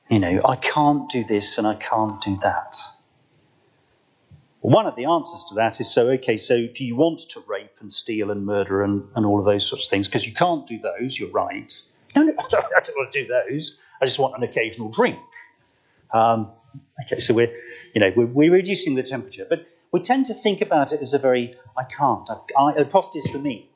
You 0.09 0.18
know, 0.18 0.42
I 0.44 0.57
can't 0.57 1.09
do 1.11 1.25
this 1.25 1.57
and 1.59 1.66
I 1.66 1.75
can't 1.75 2.20
do 2.20 2.37
that. 2.42 2.77
Well, 4.62 4.75
one 4.75 4.87
of 4.87 4.94
the 4.94 5.07
answers 5.07 5.44
to 5.48 5.55
that 5.57 5.81
is 5.81 5.90
so, 5.90 6.11
okay, 6.11 6.37
so 6.37 6.66
do 6.66 6.85
you 6.85 6.94
want 6.94 7.20
to 7.31 7.42
rape 7.48 7.72
and 7.81 7.92
steal 7.92 8.31
and 8.31 8.46
murder 8.46 8.83
and, 8.83 9.09
and 9.16 9.27
all 9.27 9.40
of 9.40 9.44
those 9.44 9.66
sorts 9.66 9.87
of 9.87 9.90
things? 9.90 10.07
Because 10.07 10.27
you 10.27 10.33
can't 10.33 10.66
do 10.66 10.79
those, 10.79 11.18
you're 11.18 11.31
right. 11.31 11.72
No, 12.14 12.22
no, 12.22 12.33
I 12.38 12.46
don't, 12.48 12.64
I 12.64 12.81
don't 12.81 12.96
want 12.96 13.11
to 13.12 13.25
do 13.25 13.29
those. 13.29 13.81
I 14.01 14.05
just 14.05 14.18
want 14.18 14.37
an 14.37 14.44
occasional 14.44 14.90
drink. 14.90 15.18
Um, 16.12 16.53
okay, 17.05 17.18
so 17.18 17.35
we're, 17.35 17.53
you 17.92 18.01
know, 18.01 18.12
we're, 18.14 18.27
we're, 18.27 18.53
reducing 18.53 18.94
the 18.94 19.03
temperature, 19.03 19.46
but 19.48 19.66
we 19.92 20.01
tend 20.01 20.27
to 20.27 20.35
think 20.35 20.61
about 20.61 20.92
it 20.92 21.01
as 21.01 21.12
a 21.14 21.18
very, 21.18 21.55
I 21.77 21.85
can't, 21.85 22.29
I, 22.31 22.81
I, 22.81 22.85
cost 22.85 23.16
is 23.16 23.27
for 23.27 23.38
me. 23.38 23.68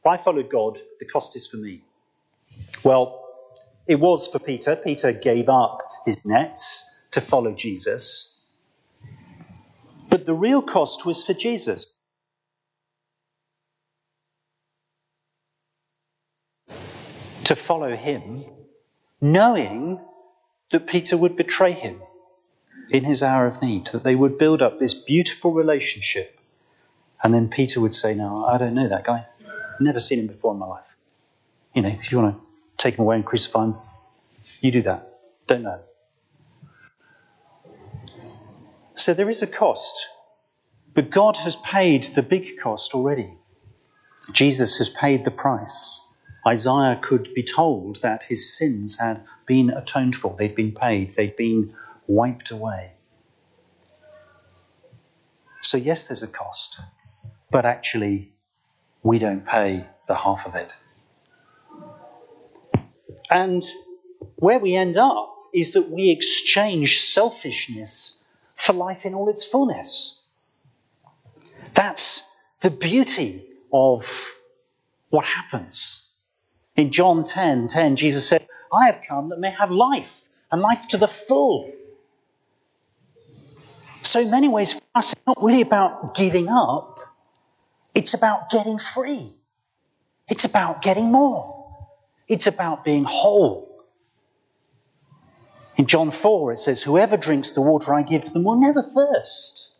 If 0.00 0.06
I 0.06 0.16
followed 0.16 0.48
God, 0.48 0.78
the 1.00 1.06
cost 1.06 1.36
is 1.36 1.46
for 1.48 1.56
me. 1.56 1.82
Well, 2.84 3.24
it 3.86 3.98
was 3.98 4.28
for 4.28 4.38
Peter. 4.38 4.76
Peter 4.76 5.12
gave 5.12 5.48
up 5.48 5.82
his 6.04 6.24
nets 6.24 7.08
to 7.12 7.20
follow 7.20 7.52
Jesus. 7.52 8.34
But 10.08 10.26
the 10.26 10.34
real 10.34 10.62
cost 10.62 11.04
was 11.04 11.24
for 11.24 11.34
Jesus. 11.34 11.86
To 17.44 17.56
follow 17.56 17.96
him, 17.96 18.44
knowing 19.20 20.00
that 20.70 20.86
Peter 20.86 21.16
would 21.16 21.36
betray 21.36 21.72
him 21.72 22.00
in 22.90 23.04
his 23.04 23.22
hour 23.22 23.46
of 23.46 23.62
need, 23.62 23.86
that 23.88 24.04
they 24.04 24.14
would 24.14 24.38
build 24.38 24.62
up 24.62 24.78
this 24.78 24.94
beautiful 24.94 25.52
relationship. 25.52 26.38
And 27.22 27.34
then 27.34 27.48
Peter 27.48 27.80
would 27.80 27.94
say, 27.94 28.14
No, 28.14 28.44
I 28.44 28.58
don't 28.58 28.74
know 28.74 28.88
that 28.88 29.04
guy. 29.04 29.26
Never 29.80 30.00
seen 30.00 30.20
him 30.20 30.26
before 30.26 30.52
in 30.52 30.58
my 30.58 30.66
life. 30.66 30.96
You 31.74 31.82
know, 31.82 31.88
if 31.88 32.10
you 32.10 32.18
want 32.18 32.36
to 32.36 32.42
take 32.76 32.94
him 32.94 33.04
away 33.04 33.16
and 33.16 33.24
crucify 33.24 33.66
him, 33.66 33.76
you 34.60 34.72
do 34.72 34.82
that. 34.82 35.18
Don't 35.46 35.62
know. 35.62 35.80
So 38.94 39.14
there 39.14 39.30
is 39.30 39.42
a 39.42 39.46
cost. 39.46 40.08
But 40.94 41.10
God 41.10 41.36
has 41.36 41.54
paid 41.54 42.04
the 42.04 42.22
big 42.22 42.58
cost 42.58 42.94
already. 42.94 43.32
Jesus 44.32 44.78
has 44.78 44.88
paid 44.88 45.24
the 45.24 45.30
price. 45.30 46.04
Isaiah 46.46 46.98
could 47.00 47.32
be 47.34 47.44
told 47.44 48.02
that 48.02 48.24
his 48.24 48.56
sins 48.56 48.98
had 48.98 49.24
been 49.46 49.70
atoned 49.70 50.16
for, 50.16 50.34
they'd 50.36 50.54
been 50.54 50.72
paid, 50.72 51.14
they'd 51.16 51.36
been 51.36 51.74
wiped 52.06 52.50
away. 52.50 52.92
So, 55.62 55.76
yes, 55.76 56.04
there's 56.04 56.22
a 56.22 56.28
cost, 56.28 56.80
but 57.50 57.64
actually, 57.64 58.32
we 59.08 59.18
don't 59.18 59.46
pay 59.46 59.86
the 60.06 60.14
half 60.14 60.46
of 60.46 60.54
it. 60.54 60.76
And 63.30 63.64
where 64.36 64.58
we 64.58 64.76
end 64.76 64.98
up 64.98 65.34
is 65.54 65.72
that 65.72 65.88
we 65.88 66.10
exchange 66.10 67.00
selfishness 67.00 68.22
for 68.54 68.74
life 68.74 69.06
in 69.06 69.14
all 69.14 69.30
its 69.30 69.46
fullness. 69.46 70.22
That's 71.74 72.58
the 72.60 72.70
beauty 72.70 73.40
of 73.72 74.04
what 75.08 75.24
happens. 75.24 76.12
In 76.76 76.92
John 76.92 77.24
10 77.24 77.68
10, 77.68 77.96
Jesus 77.96 78.28
said, 78.28 78.46
I 78.70 78.86
have 78.90 79.00
come 79.08 79.30
that 79.30 79.40
may 79.40 79.50
have 79.50 79.70
life, 79.70 80.20
and 80.52 80.60
life 80.60 80.86
to 80.88 80.98
the 80.98 81.08
full. 81.08 81.72
So, 84.02 84.20
in 84.20 84.30
many 84.30 84.48
ways, 84.48 84.74
for 84.74 84.82
us, 84.94 85.12
it's 85.14 85.26
not 85.26 85.38
really 85.40 85.62
about 85.62 86.14
giving 86.14 86.48
up, 86.50 86.97
it's 87.98 88.14
about 88.14 88.48
getting 88.48 88.78
free. 88.78 89.34
It's 90.28 90.44
about 90.44 90.82
getting 90.82 91.10
more. 91.10 91.66
It's 92.28 92.46
about 92.46 92.84
being 92.84 93.02
whole. 93.02 93.82
In 95.76 95.86
John 95.86 96.12
4, 96.12 96.52
it 96.52 96.60
says, 96.60 96.80
Whoever 96.80 97.16
drinks 97.16 97.50
the 97.50 97.60
water 97.60 97.92
I 97.92 98.02
give 98.02 98.24
to 98.26 98.32
them 98.32 98.44
will 98.44 98.60
never 98.60 98.82
thirst. 98.82 99.72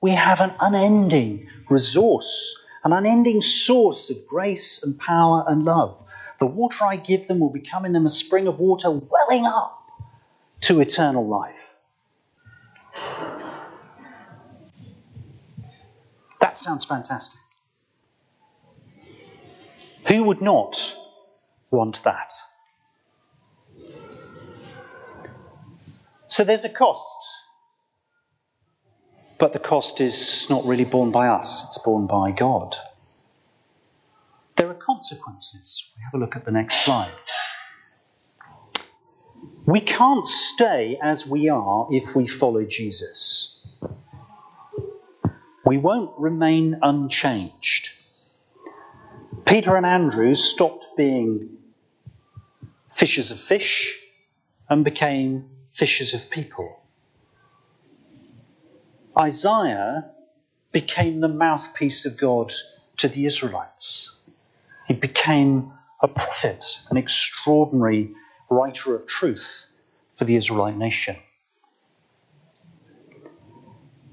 We 0.00 0.10
have 0.10 0.40
an 0.40 0.52
unending 0.58 1.46
resource, 1.70 2.60
an 2.82 2.92
unending 2.92 3.40
source 3.40 4.10
of 4.10 4.26
grace 4.26 4.82
and 4.82 4.98
power 4.98 5.44
and 5.46 5.64
love. 5.64 5.96
The 6.40 6.46
water 6.46 6.84
I 6.84 6.96
give 6.96 7.28
them 7.28 7.38
will 7.38 7.50
become 7.50 7.84
in 7.84 7.92
them 7.92 8.06
a 8.06 8.10
spring 8.10 8.48
of 8.48 8.58
water 8.58 8.90
welling 8.90 9.46
up 9.46 9.86
to 10.62 10.80
eternal 10.80 11.28
life. 11.28 11.76
That 16.40 16.56
sounds 16.56 16.84
fantastic. 16.84 17.41
Who 20.12 20.24
would 20.24 20.42
not 20.42 20.94
want 21.70 22.02
that? 22.04 22.34
So 26.26 26.44
there's 26.44 26.64
a 26.64 26.68
cost. 26.68 27.06
But 29.38 29.54
the 29.54 29.58
cost 29.58 30.02
is 30.02 30.48
not 30.50 30.66
really 30.66 30.84
borne 30.84 31.12
by 31.12 31.28
us, 31.28 31.64
it's 31.66 31.78
borne 31.78 32.06
by 32.06 32.30
God. 32.32 32.76
There 34.56 34.68
are 34.68 34.74
consequences. 34.74 35.90
We 35.96 36.02
have 36.04 36.12
a 36.12 36.18
look 36.18 36.36
at 36.36 36.44
the 36.44 36.50
next 36.50 36.84
slide. 36.84 37.14
We 39.64 39.80
can't 39.80 40.26
stay 40.26 40.98
as 41.02 41.26
we 41.26 41.48
are 41.48 41.88
if 41.90 42.14
we 42.14 42.26
follow 42.26 42.66
Jesus. 42.66 43.66
We 45.64 45.78
won't 45.78 46.10
remain 46.18 46.80
unchanged. 46.82 47.71
Peter 49.52 49.76
and 49.76 49.84
Andrew 49.84 50.34
stopped 50.34 50.86
being 50.96 51.58
fishers 52.90 53.30
of 53.30 53.38
fish 53.38 54.00
and 54.70 54.82
became 54.82 55.50
fishers 55.70 56.14
of 56.14 56.30
people. 56.30 56.80
Isaiah 59.14 60.10
became 60.72 61.20
the 61.20 61.28
mouthpiece 61.28 62.06
of 62.06 62.18
God 62.18 62.50
to 62.96 63.08
the 63.08 63.26
Israelites. 63.26 64.18
He 64.86 64.94
became 64.94 65.70
a 66.00 66.08
prophet, 66.08 66.64
an 66.88 66.96
extraordinary 66.96 68.14
writer 68.48 68.96
of 68.96 69.06
truth 69.06 69.66
for 70.14 70.24
the 70.24 70.36
Israelite 70.36 70.78
nation. 70.78 71.16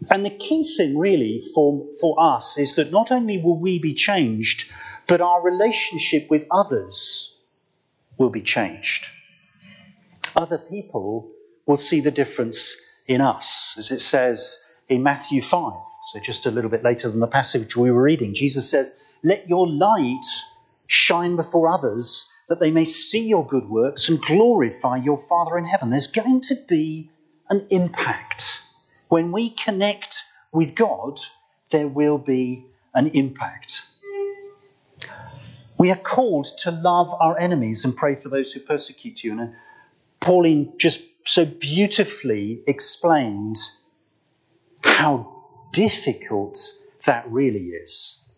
And 0.10 0.26
the 0.26 0.32
key 0.32 0.66
thing, 0.76 0.98
really, 0.98 1.42
for, 1.56 1.86
for 2.02 2.20
us 2.20 2.58
is 2.58 2.76
that 2.76 2.92
not 2.92 3.10
only 3.10 3.38
will 3.38 3.58
we 3.58 3.80
be 3.80 3.94
changed, 3.94 4.70
but 5.10 5.22
our 5.22 5.42
relationship 5.42 6.30
with 6.30 6.46
others 6.50 7.44
will 8.18 8.30
be 8.30 8.42
changed. 8.42 9.06
Other 10.36 10.58
people 10.58 11.32
will 11.66 11.78
see 11.78 12.00
the 12.00 12.12
difference 12.12 13.04
in 13.08 13.20
us, 13.20 13.76
as 13.78 13.92
it 13.92 14.00
says 14.00 14.86
in 14.88 15.04
Matthew 15.04 15.42
5. 15.42 15.74
So, 16.04 16.20
just 16.20 16.46
a 16.46 16.52
little 16.52 16.70
bit 16.70 16.84
later 16.84 17.10
than 17.10 17.20
the 17.20 17.28
passage 17.28 17.76
we 17.76 17.92
were 17.92 18.02
reading, 18.02 18.34
Jesus 18.34 18.70
says, 18.70 18.98
Let 19.24 19.50
your 19.50 19.68
light 19.68 20.26
shine 20.88 21.36
before 21.36 21.68
others, 21.68 22.32
that 22.48 22.60
they 22.60 22.72
may 22.72 22.86
see 22.86 23.28
your 23.28 23.46
good 23.46 23.68
works 23.70 24.08
and 24.08 24.22
glorify 24.22 24.98
your 24.98 25.20
Father 25.20 25.58
in 25.58 25.66
heaven. 25.66 25.90
There's 25.90 26.08
going 26.08 26.42
to 26.42 26.56
be 26.68 27.10
an 27.50 27.68
impact 27.70 28.62
when 29.10 29.32
we 29.32 29.50
connect 29.50 30.24
with 30.54 30.76
God, 30.76 31.20
there 31.72 31.88
will 31.88 32.20
be 32.20 32.66
an 32.94 33.08
impact. 33.08 33.84
We 35.80 35.92
are 35.92 35.98
called 35.98 36.46
to 36.64 36.72
love 36.72 37.08
our 37.22 37.40
enemies 37.40 37.86
and 37.86 37.96
pray 37.96 38.16
for 38.16 38.28
those 38.28 38.52
who 38.52 38.60
persecute 38.60 39.24
you. 39.24 39.32
And 39.32 39.42
uh, 39.42 39.48
Pauline 40.20 40.74
just 40.78 41.02
so 41.26 41.46
beautifully 41.46 42.62
explained 42.68 43.56
how 44.84 45.46
difficult 45.72 46.60
that 47.06 47.32
really 47.32 47.68
is. 47.70 48.38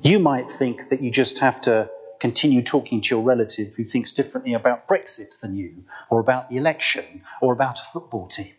You 0.00 0.20
might 0.20 0.48
think 0.48 0.90
that 0.90 1.02
you 1.02 1.10
just 1.10 1.40
have 1.40 1.60
to 1.62 1.90
continue 2.20 2.62
talking 2.62 3.00
to 3.00 3.16
your 3.16 3.24
relative 3.24 3.74
who 3.74 3.84
thinks 3.84 4.12
differently 4.12 4.54
about 4.54 4.86
Brexit 4.86 5.40
than 5.40 5.56
you, 5.56 5.84
or 6.08 6.20
about 6.20 6.50
the 6.50 6.56
election, 6.56 7.24
or 7.42 7.52
about 7.52 7.80
a 7.80 7.82
football 7.92 8.28
team, 8.28 8.52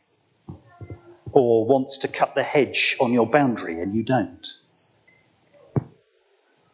or 1.32 1.66
wants 1.66 2.00
to 2.00 2.10
cut 2.10 2.36
the 2.36 2.44
hedge 2.44 2.98
on 3.00 3.14
your 3.14 3.28
boundary 3.28 3.80
and 3.82 3.96
you 3.96 4.04
don't. 4.04 4.48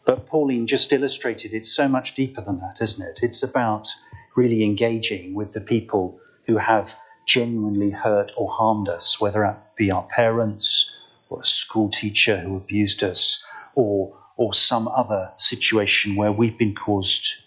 But 0.08 0.26
Pauline 0.26 0.68
just 0.68 0.94
illustrated 0.94 1.54
it's 1.54 1.76
so 1.76 1.90
much 1.90 2.16
deeper 2.16 2.40
than 2.40 2.60
that, 2.60 2.82
isn't 2.82 3.06
it? 3.06 3.20
It's 3.24 3.44
about 3.44 3.90
really 4.38 4.64
engaging 4.64 5.34
with 5.34 5.52
the 5.52 5.60
people 5.60 6.22
who 6.46 6.56
have 6.56 6.96
genuinely 7.26 7.92
hurt 7.92 8.32
or 8.38 8.50
harmed 8.50 8.88
us, 8.88 9.20
whether 9.20 9.44
it 9.44 9.58
be 9.76 9.92
our 9.92 10.04
parents, 10.04 10.98
or 11.28 11.42
a 11.42 11.44
school 11.44 11.92
teacher 11.92 12.38
who 12.38 12.56
abused 12.56 13.04
us, 13.04 13.46
or 13.76 14.18
or 14.38 14.54
some 14.54 14.88
other 14.88 15.32
situation 15.36 16.16
where 16.16 16.32
we've 16.32 16.58
been 16.58 16.76
caused 16.76 17.44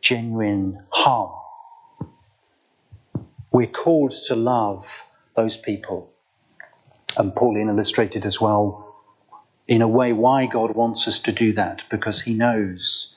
genuine 0.00 0.82
harm. 0.88 1.30
We're 3.52 3.68
called 3.68 4.12
to 4.26 4.34
love 4.34 5.04
those 5.36 5.56
people. 5.56 6.12
And 7.16 7.34
Pauline 7.34 7.68
illustrated 7.68 8.24
as 8.24 8.40
well, 8.40 8.89
in 9.70 9.82
a 9.82 9.88
way, 9.88 10.12
why 10.12 10.46
God 10.46 10.74
wants 10.74 11.06
us 11.06 11.20
to 11.20 11.32
do 11.32 11.52
that, 11.52 11.84
because 11.90 12.20
he 12.20 12.34
knows 12.34 13.16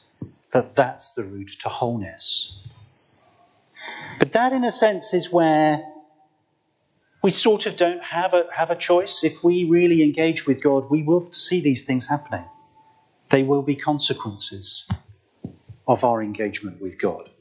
that 0.52 0.76
that's 0.76 1.16
the 1.16 1.24
route 1.24 1.56
to 1.62 1.68
wholeness. 1.68 2.56
But 4.20 4.34
that, 4.34 4.54
in 4.54 4.63
a 4.63 4.72
sense, 4.72 5.16
is 5.16 5.32
where 5.32 5.82
we 7.24 7.32
sort 7.32 7.66
of 7.66 7.76
don't 7.76 8.04
have 8.04 8.36
a, 8.36 8.46
have 8.54 8.70
a 8.70 8.76
choice. 8.76 9.24
If 9.24 9.44
we 9.44 9.63
really 9.63 10.04
engage 10.04 10.46
with 10.46 10.62
God, 10.62 10.92
we 10.92 11.02
will 11.02 11.26
see 11.34 11.60
these 11.60 11.86
things 11.86 12.08
happening. 12.08 12.46
They 13.32 13.42
will 13.42 13.63
be 13.63 13.76
consequences 13.76 14.88
of 15.88 16.04
our 16.04 16.22
engagement 16.22 16.80
with 16.80 17.02
God. 17.02 17.32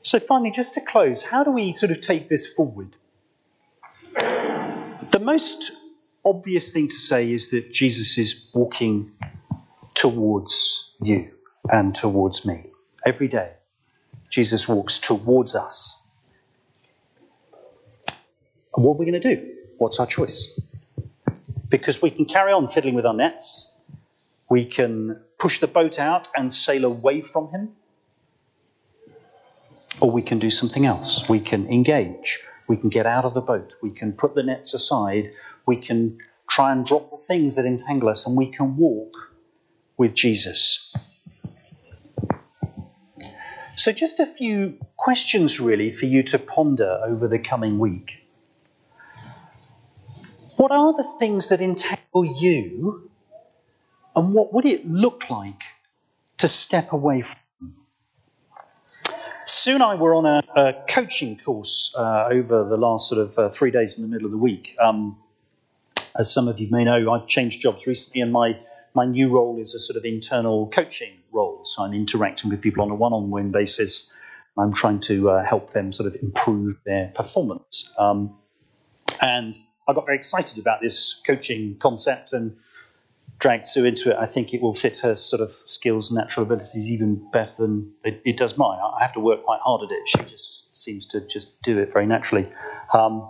So, 0.00 0.18
finally, 0.18 0.50
just 0.50 0.74
to 0.74 0.80
close, 0.80 1.22
how 1.22 1.44
do 1.44 1.52
we 1.52 1.70
sort 1.70 1.92
of 1.92 2.00
take 2.00 2.28
this 2.28 2.52
forward? 2.52 2.96
The 5.12 5.20
most 5.20 5.72
obvious 6.24 6.72
thing 6.72 6.88
to 6.88 6.96
say 6.96 7.30
is 7.30 7.50
that 7.50 7.72
Jesus 7.72 8.18
is 8.18 8.50
walking 8.54 9.12
towards 9.94 10.96
you 11.00 11.30
and 11.70 11.94
towards 11.94 12.44
me 12.44 12.66
every 13.06 13.28
day. 13.28 13.52
Jesus 14.30 14.66
walks 14.66 14.98
towards 14.98 15.54
us. 15.54 16.18
And 18.74 18.84
what 18.84 18.94
are 18.94 18.98
we 18.98 19.06
going 19.06 19.20
to 19.20 19.36
do? 19.36 19.54
What's 19.78 20.00
our 20.00 20.06
choice? 20.06 20.58
because 21.72 22.02
we 22.02 22.10
can 22.10 22.26
carry 22.26 22.52
on 22.52 22.68
fiddling 22.68 22.94
with 22.94 23.06
our 23.06 23.14
nets. 23.14 23.74
We 24.48 24.66
can 24.66 25.18
push 25.38 25.58
the 25.58 25.66
boat 25.66 25.98
out 25.98 26.28
and 26.36 26.52
sail 26.52 26.84
away 26.84 27.22
from 27.22 27.48
him. 27.48 27.70
Or 30.00 30.10
we 30.10 30.20
can 30.20 30.38
do 30.38 30.50
something 30.50 30.84
else. 30.84 31.28
We 31.28 31.40
can 31.40 31.66
engage. 31.72 32.40
We 32.72 32.78
can 32.78 32.88
get 32.88 33.04
out 33.04 33.26
of 33.26 33.34
the 33.34 33.42
boat. 33.42 33.74
We 33.82 33.90
can 33.90 34.14
put 34.14 34.34
the 34.34 34.42
nets 34.42 34.72
aside. 34.72 35.32
We 35.66 35.76
can 35.76 36.16
try 36.48 36.72
and 36.72 36.86
drop 36.86 37.10
the 37.10 37.18
things 37.18 37.56
that 37.56 37.66
entangle 37.66 38.08
us, 38.08 38.26
and 38.26 38.34
we 38.34 38.46
can 38.46 38.78
walk 38.78 39.12
with 39.98 40.14
Jesus. 40.14 40.96
So, 43.76 43.92
just 43.92 44.20
a 44.20 44.24
few 44.24 44.78
questions 44.96 45.60
really 45.60 45.92
for 45.92 46.06
you 46.06 46.22
to 46.22 46.38
ponder 46.38 46.98
over 47.04 47.28
the 47.28 47.38
coming 47.38 47.78
week. 47.78 48.10
What 50.56 50.72
are 50.72 50.94
the 50.94 51.06
things 51.18 51.50
that 51.50 51.60
entangle 51.60 52.24
you, 52.24 53.10
and 54.16 54.32
what 54.32 54.54
would 54.54 54.64
it 54.64 54.86
look 54.86 55.28
like 55.28 55.60
to 56.38 56.48
step 56.48 56.94
away 56.94 57.20
from? 57.20 57.41
Sue 59.44 59.74
and 59.74 59.82
I 59.82 59.96
were 59.96 60.14
on 60.14 60.26
a, 60.26 60.42
a 60.56 60.74
coaching 60.88 61.38
course 61.38 61.94
uh, 61.98 62.28
over 62.30 62.64
the 62.64 62.76
last 62.76 63.08
sort 63.08 63.20
of 63.20 63.38
uh, 63.38 63.48
three 63.50 63.70
days 63.70 63.98
in 63.98 64.02
the 64.02 64.08
middle 64.08 64.26
of 64.26 64.32
the 64.32 64.38
week. 64.38 64.76
Um, 64.80 65.18
as 66.18 66.32
some 66.32 66.48
of 66.48 66.58
you 66.58 66.68
may 66.70 66.84
know, 66.84 67.12
I've 67.12 67.26
changed 67.26 67.60
jobs 67.60 67.86
recently, 67.86 68.20
and 68.22 68.32
my 68.32 68.58
my 68.94 69.06
new 69.06 69.30
role 69.30 69.58
is 69.58 69.74
a 69.74 69.80
sort 69.80 69.96
of 69.96 70.04
internal 70.04 70.68
coaching 70.68 71.14
role. 71.32 71.64
So 71.64 71.82
I'm 71.82 71.94
interacting 71.94 72.50
with 72.50 72.60
people 72.60 72.82
on 72.82 72.90
a 72.90 72.94
one-on-one 72.94 73.50
basis. 73.50 74.14
I'm 74.58 74.74
trying 74.74 75.00
to 75.00 75.30
uh, 75.30 75.44
help 75.44 75.72
them 75.72 75.92
sort 75.92 76.14
of 76.14 76.22
improve 76.22 76.76
their 76.84 77.10
performance. 77.14 77.90
Um, 77.98 78.36
and 79.22 79.56
I 79.88 79.94
got 79.94 80.04
very 80.04 80.18
excited 80.18 80.58
about 80.58 80.82
this 80.82 81.22
coaching 81.26 81.78
concept 81.78 82.34
and 82.34 82.56
dragged 83.42 83.66
Sue 83.66 83.84
into 83.84 84.10
it. 84.10 84.16
I 84.16 84.26
think 84.26 84.54
it 84.54 84.62
will 84.62 84.74
fit 84.74 84.98
her 84.98 85.16
sort 85.16 85.42
of 85.42 85.50
skills 85.64 86.10
and 86.10 86.18
natural 86.18 86.46
abilities 86.46 86.88
even 86.88 87.28
better 87.32 87.54
than 87.58 87.92
it, 88.04 88.22
it 88.24 88.36
does 88.36 88.56
mine. 88.56 88.78
I 88.80 89.02
have 89.02 89.12
to 89.14 89.20
work 89.20 89.42
quite 89.42 89.58
hard 89.60 89.82
at 89.82 89.90
it. 89.90 90.02
She 90.06 90.18
just 90.18 90.80
seems 90.80 91.06
to 91.08 91.26
just 91.26 91.60
do 91.60 91.80
it 91.80 91.92
very 91.92 92.06
naturally. 92.06 92.48
Um, 92.94 93.28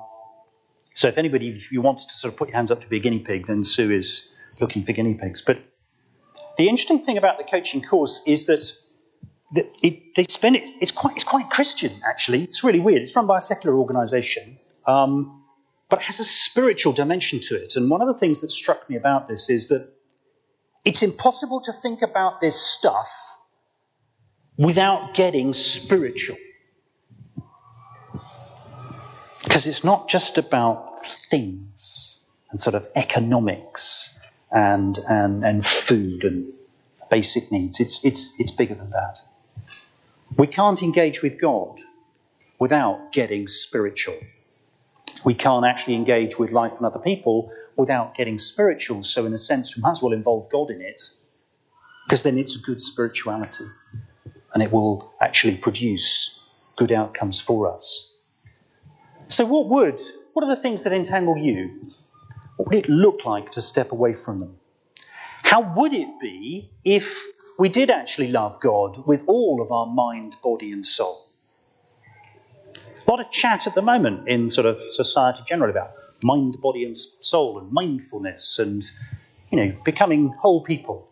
so 0.92 1.08
if 1.08 1.16
anybody, 1.16 1.48
if 1.48 1.72
you 1.72 1.80
wanted 1.80 2.10
to 2.10 2.14
sort 2.14 2.34
of 2.34 2.38
put 2.38 2.48
your 2.48 2.56
hands 2.56 2.70
up 2.70 2.82
to 2.82 2.88
be 2.88 2.98
a 2.98 3.00
guinea 3.00 3.20
pig, 3.20 3.46
then 3.46 3.64
Sue 3.64 3.90
is 3.90 4.36
looking 4.60 4.84
for 4.84 4.92
guinea 4.92 5.14
pigs. 5.14 5.40
But 5.40 5.60
the 6.58 6.68
interesting 6.68 6.98
thing 6.98 7.16
about 7.16 7.38
the 7.38 7.44
coaching 7.44 7.82
course 7.82 8.20
is 8.26 8.46
that 8.46 8.70
it, 9.82 10.14
they 10.14 10.26
spend 10.28 10.56
it. 10.56 10.68
It's 10.82 10.92
quite 10.92 11.14
it's 11.14 11.24
quite 11.24 11.48
Christian 11.48 11.92
actually. 12.06 12.44
It's 12.44 12.62
really 12.62 12.80
weird. 12.80 13.00
It's 13.00 13.16
run 13.16 13.26
by 13.26 13.38
a 13.38 13.40
secular 13.40 13.78
organisation, 13.78 14.58
um, 14.86 15.42
but 15.88 16.00
it 16.00 16.04
has 16.04 16.20
a 16.20 16.24
spiritual 16.24 16.92
dimension 16.92 17.40
to 17.40 17.54
it. 17.54 17.76
And 17.76 17.88
one 17.88 18.02
of 18.02 18.08
the 18.08 18.14
things 18.14 18.42
that 18.42 18.50
struck 18.50 18.90
me 18.90 18.96
about 18.96 19.26
this 19.28 19.48
is 19.48 19.68
that 19.68 19.88
it's 20.84 21.02
impossible 21.02 21.60
to 21.62 21.72
think 21.72 22.02
about 22.02 22.40
this 22.40 22.60
stuff 22.60 23.08
without 24.58 25.14
getting 25.14 25.52
spiritual. 25.52 26.36
Because 29.44 29.66
it's 29.66 29.84
not 29.84 30.08
just 30.08 30.38
about 30.38 31.00
things 31.30 32.28
and 32.50 32.60
sort 32.60 32.74
of 32.74 32.86
economics 32.94 34.20
and, 34.50 34.98
and, 35.08 35.44
and 35.44 35.64
food 35.64 36.24
and 36.24 36.52
basic 37.10 37.50
needs. 37.52 37.80
It's, 37.80 38.04
it's, 38.04 38.34
it's 38.38 38.52
bigger 38.52 38.74
than 38.74 38.90
that. 38.90 39.18
We 40.36 40.46
can't 40.46 40.82
engage 40.82 41.22
with 41.22 41.40
God 41.40 41.80
without 42.58 43.12
getting 43.12 43.46
spiritual. 43.46 44.18
We 45.24 45.34
can't 45.34 45.66
actually 45.66 45.96
engage 45.96 46.38
with 46.38 46.50
life 46.50 46.72
and 46.76 46.86
other 46.86 46.98
people 46.98 47.52
without 47.76 48.14
getting 48.14 48.38
spiritual. 48.38 49.04
So, 49.04 49.26
in 49.26 49.32
a 49.32 49.38
sense, 49.38 49.76
we 49.76 49.82
might 49.82 49.92
as 49.92 50.02
well 50.02 50.12
involve 50.12 50.50
God 50.50 50.70
in 50.70 50.80
it, 50.80 51.00
because 52.04 52.22
then 52.22 52.38
it's 52.38 52.56
a 52.56 52.60
good 52.60 52.80
spirituality 52.80 53.64
and 54.54 54.62
it 54.62 54.70
will 54.70 55.12
actually 55.20 55.56
produce 55.56 56.38
good 56.76 56.92
outcomes 56.92 57.40
for 57.40 57.74
us. 57.74 58.12
So, 59.28 59.46
what 59.46 59.68
would, 59.68 59.98
what 60.32 60.44
are 60.44 60.54
the 60.54 60.60
things 60.60 60.84
that 60.84 60.92
entangle 60.92 61.38
you? 61.38 61.92
What 62.56 62.68
would 62.68 62.78
it 62.84 62.88
look 62.88 63.24
like 63.24 63.52
to 63.52 63.62
step 63.62 63.92
away 63.92 64.14
from 64.14 64.40
them? 64.40 64.56
How 65.42 65.74
would 65.76 65.94
it 65.94 66.20
be 66.20 66.70
if 66.84 67.22
we 67.58 67.68
did 67.68 67.90
actually 67.90 68.28
love 68.28 68.60
God 68.60 69.06
with 69.06 69.24
all 69.26 69.60
of 69.62 69.72
our 69.72 69.86
mind, 69.86 70.36
body, 70.42 70.72
and 70.72 70.84
soul? 70.84 71.26
A 73.06 73.10
lot 73.10 73.20
of 73.20 73.30
chat 73.30 73.66
at 73.66 73.74
the 73.74 73.82
moment 73.82 74.28
in 74.28 74.48
sort 74.48 74.66
of 74.66 74.78
society 74.90 75.42
generally 75.46 75.72
about 75.72 75.92
mind, 76.22 76.60
body, 76.60 76.84
and 76.84 76.96
soul, 76.96 77.58
and 77.58 77.72
mindfulness, 77.72 78.58
and 78.58 78.88
you 79.50 79.58
know, 79.58 79.76
becoming 79.84 80.28
whole 80.28 80.62
people. 80.62 81.08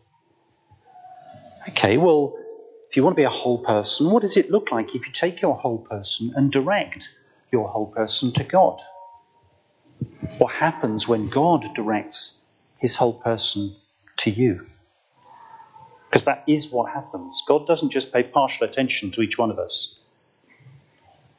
Okay, 1.68 1.96
well, 1.99 2.37
if 2.88 2.96
you 2.96 3.05
want 3.05 3.14
to 3.14 3.20
be 3.20 3.25
a 3.25 3.29
whole 3.29 3.64
person, 3.64 4.11
what 4.11 4.23
does 4.23 4.37
it 4.37 4.51
look 4.51 4.73
like 4.73 4.94
if 4.94 5.07
you 5.07 5.12
take 5.12 5.42
your 5.42 5.57
whole 5.57 5.79
person 5.79 6.33
and 6.35 6.51
direct 6.51 7.11
your 7.53 7.68
whole 7.68 7.87
person 7.87 8.33
to 8.33 8.44
God? 8.44 8.81
what 10.38 10.53
happens 10.53 11.07
when 11.07 11.29
God 11.29 11.66
directs 11.75 12.51
his 12.79 12.96
whole 12.96 13.12
person 13.12 13.77
to 14.18 14.31
you. 14.31 14.66
Because 16.09 16.25
that 16.25 16.44
is 16.46 16.70
what 16.70 16.92
happens. 16.92 17.42
God 17.46 17.66
doesn't 17.66 17.90
just 17.90 18.12
pay 18.12 18.23
partial 18.23 18.66
attention 18.66 19.11
to 19.12 19.23
each 19.23 19.38
one 19.38 19.51
of 19.51 19.59
us. 19.59 19.99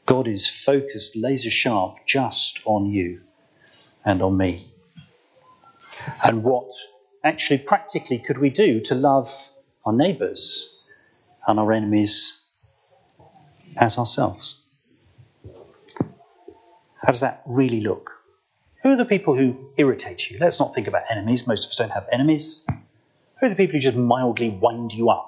God 0.05 0.27
is 0.27 0.47
focused, 0.47 1.15
laser 1.15 1.49
sharp, 1.49 1.97
just 2.05 2.61
on 2.65 2.85
you 2.85 3.21
and 4.05 4.21
on 4.21 4.37
me. 4.37 4.71
And 6.23 6.43
what 6.43 6.71
actually 7.23 7.59
practically 7.59 8.19
could 8.19 8.37
we 8.37 8.49
do 8.49 8.81
to 8.81 8.95
love 8.95 9.33
our 9.85 9.93
neighbours 9.93 10.85
and 11.47 11.59
our 11.59 11.71
enemies 11.71 12.55
as 13.77 13.97
ourselves? 13.97 14.63
How 17.01 17.07
does 17.07 17.21
that 17.21 17.41
really 17.45 17.81
look? 17.81 18.11
Who 18.83 18.89
are 18.89 18.95
the 18.95 19.05
people 19.05 19.35
who 19.35 19.69
irritate 19.77 20.29
you? 20.29 20.39
Let's 20.39 20.59
not 20.59 20.73
think 20.73 20.87
about 20.87 21.03
enemies. 21.09 21.47
Most 21.47 21.65
of 21.65 21.69
us 21.69 21.75
don't 21.75 21.91
have 21.91 22.07
enemies. 22.11 22.65
Who 23.39 23.45
are 23.45 23.49
the 23.49 23.55
people 23.55 23.73
who 23.73 23.79
just 23.79 23.97
mildly 23.97 24.49
wind 24.49 24.93
you 24.93 25.09
up? 25.09 25.27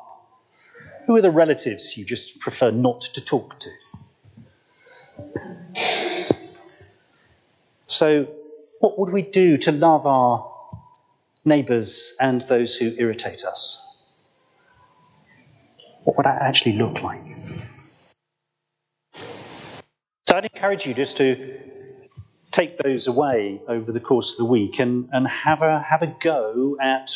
Who 1.05 1.15
are 1.15 1.21
the 1.21 1.31
relatives 1.31 1.97
you 1.97 2.05
just 2.05 2.39
prefer 2.39 2.71
not 2.71 3.01
to 3.01 3.23
talk 3.23 3.59
to? 3.59 3.69
So, 7.86 8.27
what 8.84 9.00
would 9.00 9.13
we 9.13 9.22
do 9.22 9.56
to 9.56 9.72
love 9.72 10.06
our 10.06 10.52
neighbours 11.46 12.17
and 12.19 12.41
those 12.41 12.76
who 12.76 12.91
irritate 12.98 13.46
us? 13.46 13.80
What 16.04 16.17
would 16.17 16.26
that 16.26 16.41
actually 16.41 16.74
look 16.74 17.02
like? 17.02 17.22
So, 20.28 20.36
I'd 20.36 20.50
encourage 20.54 20.86
you 20.86 20.93
just 20.93 21.15
to 21.15 21.60
take 22.52 22.78
those 22.78 23.08
away 23.08 23.62
over 23.69 23.93
the 23.93 24.02
course 24.02 24.34
of 24.34 24.39
the 24.39 24.52
week 24.52 24.80
and, 24.80 25.08
and 25.13 25.30
have, 25.30 25.62
a, 25.62 25.80
have 25.80 26.02
a 26.02 26.13
go 26.19 26.76
at 26.82 27.10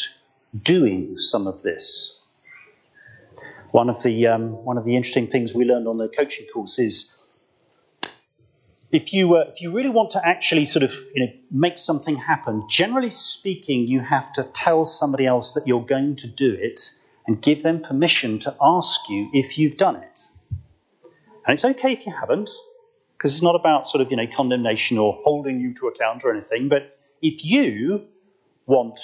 doing 0.58 1.18
some 1.18 1.48
of 1.48 1.64
this. 1.64 2.14
One 3.72 3.90
of 3.90 4.02
the 4.04 4.28
um, 4.28 4.64
one 4.64 4.78
of 4.78 4.86
the 4.86 4.96
interesting 4.96 5.28
things 5.28 5.54
we 5.54 5.66
learned 5.66 5.90
on 5.90 5.98
the 5.98 6.08
coaching 6.08 6.48
course 6.54 6.80
is 6.80 7.27
if 8.92 9.14
you 9.14 9.36
uh, 9.36 9.46
if 9.54 9.62
you 9.62 9.72
really 9.72 9.90
want 9.90 10.12
to 10.12 10.26
actually 10.26 10.66
sort 10.66 10.84
of 10.84 10.94
you 11.14 11.26
know 11.26 11.32
make 11.52 11.78
something 11.78 12.16
happen, 12.16 12.68
generally 12.70 13.10
speaking, 13.10 13.88
you 13.88 14.00
have 14.00 14.32
to 14.34 14.44
tell 14.44 14.86
somebody 14.86 15.26
else 15.26 15.54
that 15.54 15.68
you're 15.68 15.86
going 15.86 16.16
to 16.18 16.28
do 16.28 16.54
it 16.54 16.80
and 17.28 17.42
give 17.42 17.64
them 17.64 17.82
permission 17.82 18.40
to 18.40 18.56
ask 18.62 19.10
you 19.10 19.30
if 19.34 19.58
you've 19.58 19.78
done 19.78 19.98
it. 19.98 20.22
And 21.46 21.54
it's 21.54 21.66
okay 21.66 21.94
if 21.94 22.06
you 22.06 22.14
haven't 22.14 22.50
because 23.18 23.34
it's 23.34 23.44
not 23.44 23.56
about 23.56 23.88
sort 23.88 24.02
of, 24.02 24.12
you 24.12 24.18
know, 24.18 24.28
condemnation 24.34 24.98
or 24.98 25.20
holding 25.24 25.60
you 25.60 25.74
to 25.74 25.88
account 25.88 26.24
or 26.24 26.32
anything. 26.32 26.70
But 26.70 26.98
if 27.22 27.44
you 27.44 28.06
want 28.66 29.00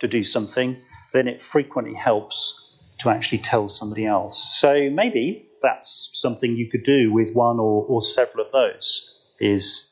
to 0.00 0.08
do 0.08 0.24
something, 0.24 0.76
then 1.12 1.28
it 1.28 1.42
frequently 1.42 1.94
helps 1.94 2.76
to 2.98 3.10
actually 3.10 3.38
tell 3.38 3.68
somebody 3.68 4.06
else. 4.06 4.48
So 4.52 4.90
maybe 4.90 5.48
that's 5.62 6.10
something 6.14 6.56
you 6.56 6.70
could 6.70 6.84
do 6.84 7.12
with 7.12 7.32
one 7.34 7.58
or, 7.60 7.84
or 7.84 8.02
several 8.02 8.44
of 8.44 8.52
those 8.52 9.19
is 9.40 9.86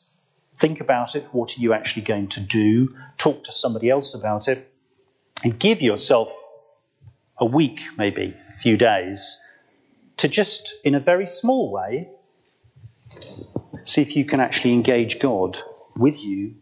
think 0.57 0.79
about 0.79 1.15
it. 1.15 1.27
What 1.31 1.57
are 1.57 1.61
you 1.61 1.73
actually 1.73 2.03
going 2.03 2.29
to 2.29 2.39
do? 2.39 2.95
Talk 3.17 3.45
to 3.45 3.51
somebody 3.51 3.89
else 3.89 4.13
about 4.13 4.47
it 4.47 4.71
and 5.43 5.59
give 5.59 5.81
yourself 5.81 6.31
a 7.37 7.45
week, 7.45 7.81
maybe 7.97 8.35
a 8.55 8.59
few 8.59 8.77
days 8.77 9.41
to 10.17 10.27
just, 10.27 10.73
in 10.83 10.95
a 10.95 10.99
very 10.99 11.25
small 11.25 11.71
way, 11.71 12.09
See 13.89 14.03
if 14.03 14.15
you 14.15 14.23
can 14.23 14.39
actually 14.39 14.73
engage 14.73 15.19
God 15.19 15.57
with 15.97 16.23
you 16.23 16.55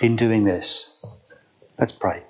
in 0.00 0.16
doing 0.16 0.44
this. 0.44 1.02
Let's 1.78 1.92
pray. 1.92 2.22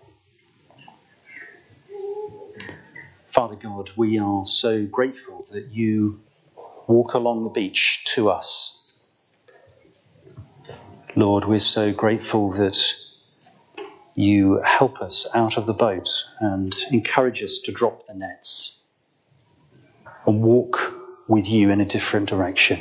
Father 3.26 3.56
God, 3.56 3.90
we 3.96 4.18
are 4.18 4.44
so 4.44 4.86
grateful 4.86 5.46
that 5.50 5.72
you 5.72 6.20
walk 6.86 7.14
along 7.14 7.44
the 7.44 7.50
beach 7.50 8.04
to 8.14 8.30
us. 8.30 8.77
Lord, 11.18 11.46
we're 11.46 11.58
so 11.58 11.92
grateful 11.92 12.52
that 12.52 12.78
you 14.14 14.60
help 14.64 15.02
us 15.02 15.28
out 15.34 15.56
of 15.56 15.66
the 15.66 15.72
boat 15.72 16.08
and 16.38 16.72
encourage 16.92 17.42
us 17.42 17.58
to 17.64 17.72
drop 17.72 18.06
the 18.06 18.14
nets 18.14 18.86
and 20.24 20.40
walk 20.40 20.94
with 21.26 21.48
you 21.48 21.70
in 21.70 21.80
a 21.80 21.84
different 21.84 22.28
direction. 22.28 22.78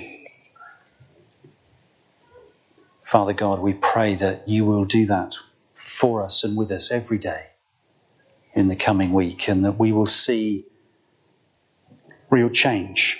Father 3.03 3.33
God, 3.33 3.59
we 3.59 3.73
pray 3.73 4.13
that 4.13 4.47
you 4.47 4.65
will 4.65 4.85
do 4.85 5.07
that 5.07 5.33
for 5.73 6.21
us 6.21 6.43
and 6.43 6.55
with 6.55 6.69
us 6.69 6.91
every 6.91 7.17
day 7.17 7.47
in 8.53 8.67
the 8.67 8.75
coming 8.75 9.13
week, 9.13 9.49
and 9.49 9.65
that 9.65 9.79
we 9.79 9.91
will 9.91 10.05
see 10.05 10.67
real 12.29 12.51
change 12.51 13.19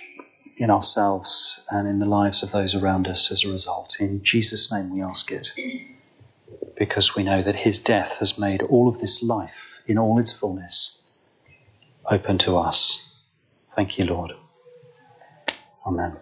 in 0.57 0.69
ourselves 0.69 1.67
and 1.71 1.87
in 1.87 1.99
the 1.99 2.05
lives 2.05 2.43
of 2.43 2.51
those 2.51 2.75
around 2.75 3.07
us 3.07 3.31
as 3.31 3.45
a 3.45 3.51
result. 3.51 3.97
In 3.99 4.23
Jesus' 4.23 4.71
name 4.71 4.89
we 4.93 5.01
ask 5.01 5.31
it. 5.31 5.49
because 6.77 7.15
we 7.15 7.23
know 7.23 7.41
that 7.41 7.55
his 7.55 7.77
death 7.79 8.17
has 8.19 8.39
made 8.39 8.61
all 8.63 8.87
of 8.87 8.99
this 8.99 9.23
life 9.23 9.79
in 9.87 9.97
all 9.97 10.19
its 10.19 10.33
fullness 10.33 11.03
open 12.09 12.37
to 12.39 12.57
us. 12.57 13.23
Thank 13.75 13.97
you, 13.97 14.05
Lord. 14.05 14.33
Amen. 15.85 16.17